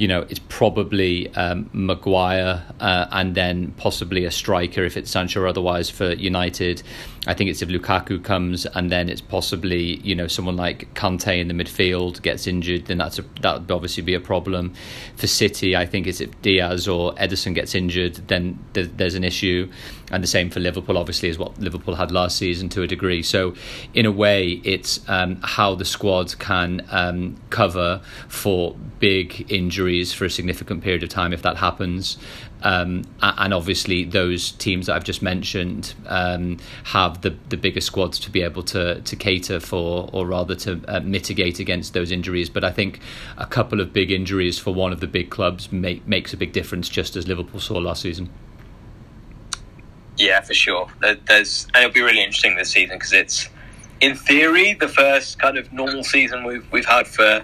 you 0.00 0.08
know, 0.08 0.22
it's 0.30 0.40
probably 0.48 1.28
um, 1.34 1.68
Maguire 1.74 2.64
uh, 2.80 3.06
and 3.12 3.34
then 3.34 3.72
possibly 3.72 4.24
a 4.24 4.30
striker 4.30 4.82
if 4.82 4.96
it's 4.96 5.10
Sancho 5.10 5.42
or 5.42 5.46
otherwise 5.46 5.90
for 5.90 6.14
United. 6.14 6.82
I 7.26 7.34
think 7.34 7.50
it's 7.50 7.60
if 7.60 7.68
Lukaku 7.68 8.24
comes 8.24 8.64
and 8.64 8.90
then 8.90 9.10
it's 9.10 9.20
possibly 9.20 9.96
you 9.96 10.14
know 10.14 10.26
someone 10.26 10.56
like 10.56 10.92
Kante 10.94 11.38
in 11.38 11.48
the 11.48 11.54
midfield 11.54 12.22
gets 12.22 12.46
injured, 12.46 12.86
then 12.86 12.96
that's 12.96 13.20
that 13.42 13.60
would 13.60 13.70
obviously 13.70 14.02
be 14.02 14.14
a 14.14 14.20
problem. 14.20 14.72
For 15.16 15.26
City, 15.26 15.76
I 15.76 15.84
think 15.84 16.06
it's 16.06 16.22
if 16.22 16.40
Dias 16.40 16.88
or 16.88 17.12
Ederson 17.16 17.54
gets 17.54 17.74
injured, 17.74 18.14
then 18.28 18.58
there's 18.72 19.14
an 19.14 19.22
issue, 19.22 19.70
and 20.10 20.22
the 20.22 20.28
same 20.28 20.50
for 20.50 20.60
Liverpool. 20.60 20.98
Obviously, 20.98 21.28
is 21.28 21.38
what 21.38 21.58
Liverpool 21.58 21.94
had 21.94 22.10
last 22.10 22.36
season 22.36 22.68
to 22.70 22.82
a 22.82 22.86
degree. 22.86 23.22
So 23.22 23.54
in 23.94 24.06
a 24.06 24.12
way, 24.12 24.60
it's 24.64 25.00
um, 25.08 25.40
how 25.42 25.74
the 25.74 25.84
squad 25.84 26.38
can 26.38 26.86
um, 26.90 27.36
cover 27.50 28.00
for 28.28 28.76
big 28.98 29.50
injuries 29.50 30.12
for 30.12 30.26
a 30.26 30.30
significant 30.30 30.82
period 30.82 31.02
of 31.02 31.08
time 31.08 31.32
if 31.32 31.42
that 31.42 31.56
happens. 31.56 32.18
Um, 32.62 33.04
and 33.22 33.54
obviously, 33.54 34.04
those 34.04 34.52
teams 34.52 34.86
that 34.86 34.94
I've 34.94 35.04
just 35.04 35.22
mentioned 35.22 35.94
um, 36.06 36.58
have 36.84 37.22
the 37.22 37.34
the 37.48 37.56
bigger 37.56 37.80
squads 37.80 38.18
to 38.20 38.30
be 38.30 38.42
able 38.42 38.62
to 38.64 39.00
to 39.00 39.16
cater 39.16 39.60
for, 39.60 40.10
or 40.12 40.26
rather 40.26 40.54
to 40.56 40.80
uh, 40.88 41.00
mitigate 41.00 41.58
against 41.58 41.94
those 41.94 42.10
injuries. 42.10 42.50
But 42.50 42.64
I 42.64 42.70
think 42.70 43.00
a 43.38 43.46
couple 43.46 43.80
of 43.80 43.92
big 43.92 44.10
injuries 44.10 44.58
for 44.58 44.74
one 44.74 44.92
of 44.92 45.00
the 45.00 45.06
big 45.06 45.30
clubs 45.30 45.72
make, 45.72 46.06
makes 46.06 46.32
a 46.32 46.36
big 46.36 46.52
difference, 46.52 46.88
just 46.88 47.16
as 47.16 47.26
Liverpool 47.26 47.60
saw 47.60 47.78
last 47.78 48.02
season. 48.02 48.28
Yeah, 50.20 50.42
for 50.42 50.52
sure. 50.52 50.86
There's 51.00 51.66
and 51.74 51.82
it'll 51.82 51.94
be 51.94 52.02
really 52.02 52.22
interesting 52.22 52.54
this 52.54 52.70
season 52.70 52.96
because 52.96 53.14
it's, 53.14 53.48
in 54.02 54.14
theory, 54.14 54.74
the 54.74 54.86
first 54.86 55.38
kind 55.38 55.56
of 55.56 55.72
normal 55.72 56.04
season 56.04 56.44
we've 56.44 56.70
we've 56.70 56.84
had 56.84 57.08
for 57.08 57.42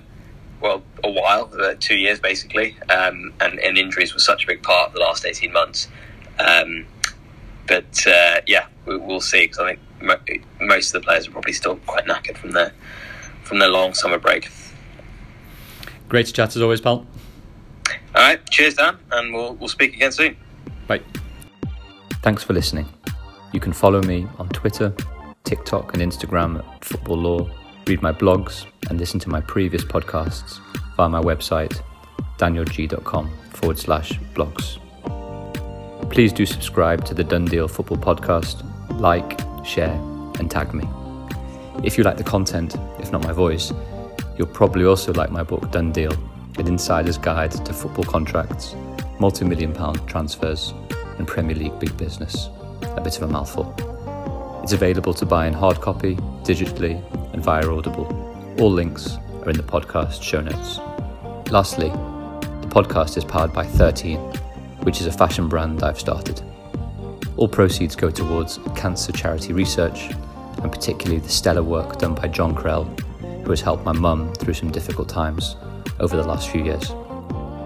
well, 0.61 0.83
a 1.03 1.11
while, 1.11 1.51
uh, 1.59 1.75
two 1.81 1.97
years 1.97 2.21
basically, 2.21 2.77
um, 2.91 3.33
and, 3.41 3.59
and, 3.61 3.77
injuries 3.77 4.15
were 4.15 4.21
such 4.21 4.45
a 4.45 4.47
big 4.47 4.62
part 4.62 4.89
of 4.89 4.95
the 4.95 5.01
last 5.01 5.27
18 5.27 5.53
months. 5.53 5.89
Um, 6.39 6.87
but 7.67 8.07
uh, 8.07 8.41
yeah, 8.47 8.67
we, 8.87 8.97
will 8.97 9.21
see 9.21 9.45
because 9.45 9.59
I 9.59 9.75
think 9.75 9.81
mo- 10.03 10.67
most 10.67 10.95
of 10.95 11.01
the 11.01 11.07
players 11.07 11.29
are 11.29 11.31
probably 11.31 11.53
still 11.53 11.77
quite 11.77 12.07
knackered 12.07 12.39
from 12.39 12.53
their, 12.53 12.73
from 13.43 13.59
their 13.59 13.69
long 13.69 13.93
summer 13.93 14.19
break. 14.19 14.49
Great 16.09 16.27
to 16.27 16.33
chat 16.33 16.57
as 16.57 16.62
always, 16.62 16.81
pal. 16.81 17.07
All 18.15 18.23
right, 18.23 18.41
cheers, 18.51 18.75
Dan, 18.75 18.97
and 19.12 19.35
we'll, 19.35 19.55
we'll 19.57 19.69
speak 19.69 19.95
again 19.95 20.12
soon. 20.12 20.37
Bye. 20.87 21.03
Thanks 22.27 22.43
for 22.43 22.55
listening. 22.55 22.89
You 23.53 23.61
can 23.61 23.73
follow 23.73 24.03
me 24.03 24.27
on 24.41 24.49
Twitter, 24.49 24.93
TikTok, 25.45 25.95
and 25.95 26.03
Instagram 26.03 26.59
at 26.59 26.85
Football 26.85 27.19
Law 27.19 27.51
read 27.87 28.03
my 28.03 28.11
blogs, 28.11 28.67
and 28.91 28.99
listen 28.99 29.21
to 29.21 29.29
my 29.29 29.41
previous 29.41 29.85
podcasts 29.85 30.59
via 30.97 31.09
my 31.09 31.21
website, 31.21 31.81
danielgeey.com 32.37 33.31
forward 33.51 33.79
slash 33.79 34.19
blogs. 34.35 34.81
Please 36.11 36.33
do 36.33 36.45
subscribe 36.45 37.05
to 37.05 37.15
the 37.15 37.23
Done 37.23 37.45
Deal 37.45 37.69
Football 37.69 37.99
Podcast, 37.99 38.65
like, 38.99 39.39
share, 39.65 39.95
and 40.41 40.51
tag 40.51 40.75
me. 40.75 40.85
If 41.85 41.97
you 41.97 42.03
like 42.03 42.17
the 42.17 42.25
content, 42.25 42.75
if 42.99 43.12
not 43.12 43.23
my 43.23 43.33
voice, 43.33 43.73
you'll 44.37 44.49
probably 44.49 44.85
also 44.85 45.12
like 45.12 45.31
my 45.31 45.45
book 45.45 45.71
Done 45.71 45.93
Deal, 45.93 46.12
an 46.59 46.67
insider's 46.67 47.19
guide 47.19 47.53
to 47.53 47.73
football 47.73 48.05
contracts, 48.05 48.75
multi 49.21 49.45
million 49.45 49.73
pound 49.73 50.05
transfers, 50.09 50.75
and 51.19 51.27
Premier 51.27 51.57
League 51.57 51.79
big 51.79 51.97
business. 51.97 52.49
A 52.83 53.01
bit 53.01 53.17
of 53.17 53.23
a 53.23 53.29
mouthful. 53.29 53.75
It's 54.63 54.73
available 54.73 55.15
to 55.15 55.27
buy 55.27 55.47
in 55.47 55.53
hard 55.53 55.81
copy, 55.81 56.17
digitally, 56.43 57.01
and 57.33 57.43
via 57.43 57.69
Audible. 57.69 58.07
All 58.59 58.71
links 58.71 59.17
are 59.43 59.51
in 59.51 59.57
the 59.57 59.63
podcast 59.63 60.23
show 60.23 60.41
notes. 60.41 60.79
Lastly, 61.51 61.89
the 61.91 62.69
podcast 62.69 63.17
is 63.17 63.25
powered 63.25 63.53
by 63.53 63.65
13, 63.65 64.19
which 64.83 65.01
is 65.01 65.07
a 65.07 65.13
fashion 65.13 65.49
brand 65.49 65.83
I've 65.83 66.01
started. 66.01 66.43
All 67.37 67.49
proceeds 67.49 67.95
go 67.95 68.11
towards 68.11 68.59
cancer 68.75 69.13
charity 69.13 69.53
research, 69.53 70.11
and 70.63 70.73
particularly 70.73 71.21
the 71.21 71.29
stellar 71.29 71.63
work 71.63 71.99
done 71.99 72.15
by 72.15 72.29
John 72.29 72.55
Krell, 72.55 72.87
who 73.45 73.51
has 73.51 73.61
helped 73.61 73.85
my 73.85 73.93
mum 73.93 74.33
through 74.35 74.55
some 74.55 74.73
difficult 74.73 75.09
times 75.09 75.57
over 76.01 76.17
the 76.17 76.27
last 76.27 76.49
few 76.49 76.65
years. 76.65 76.91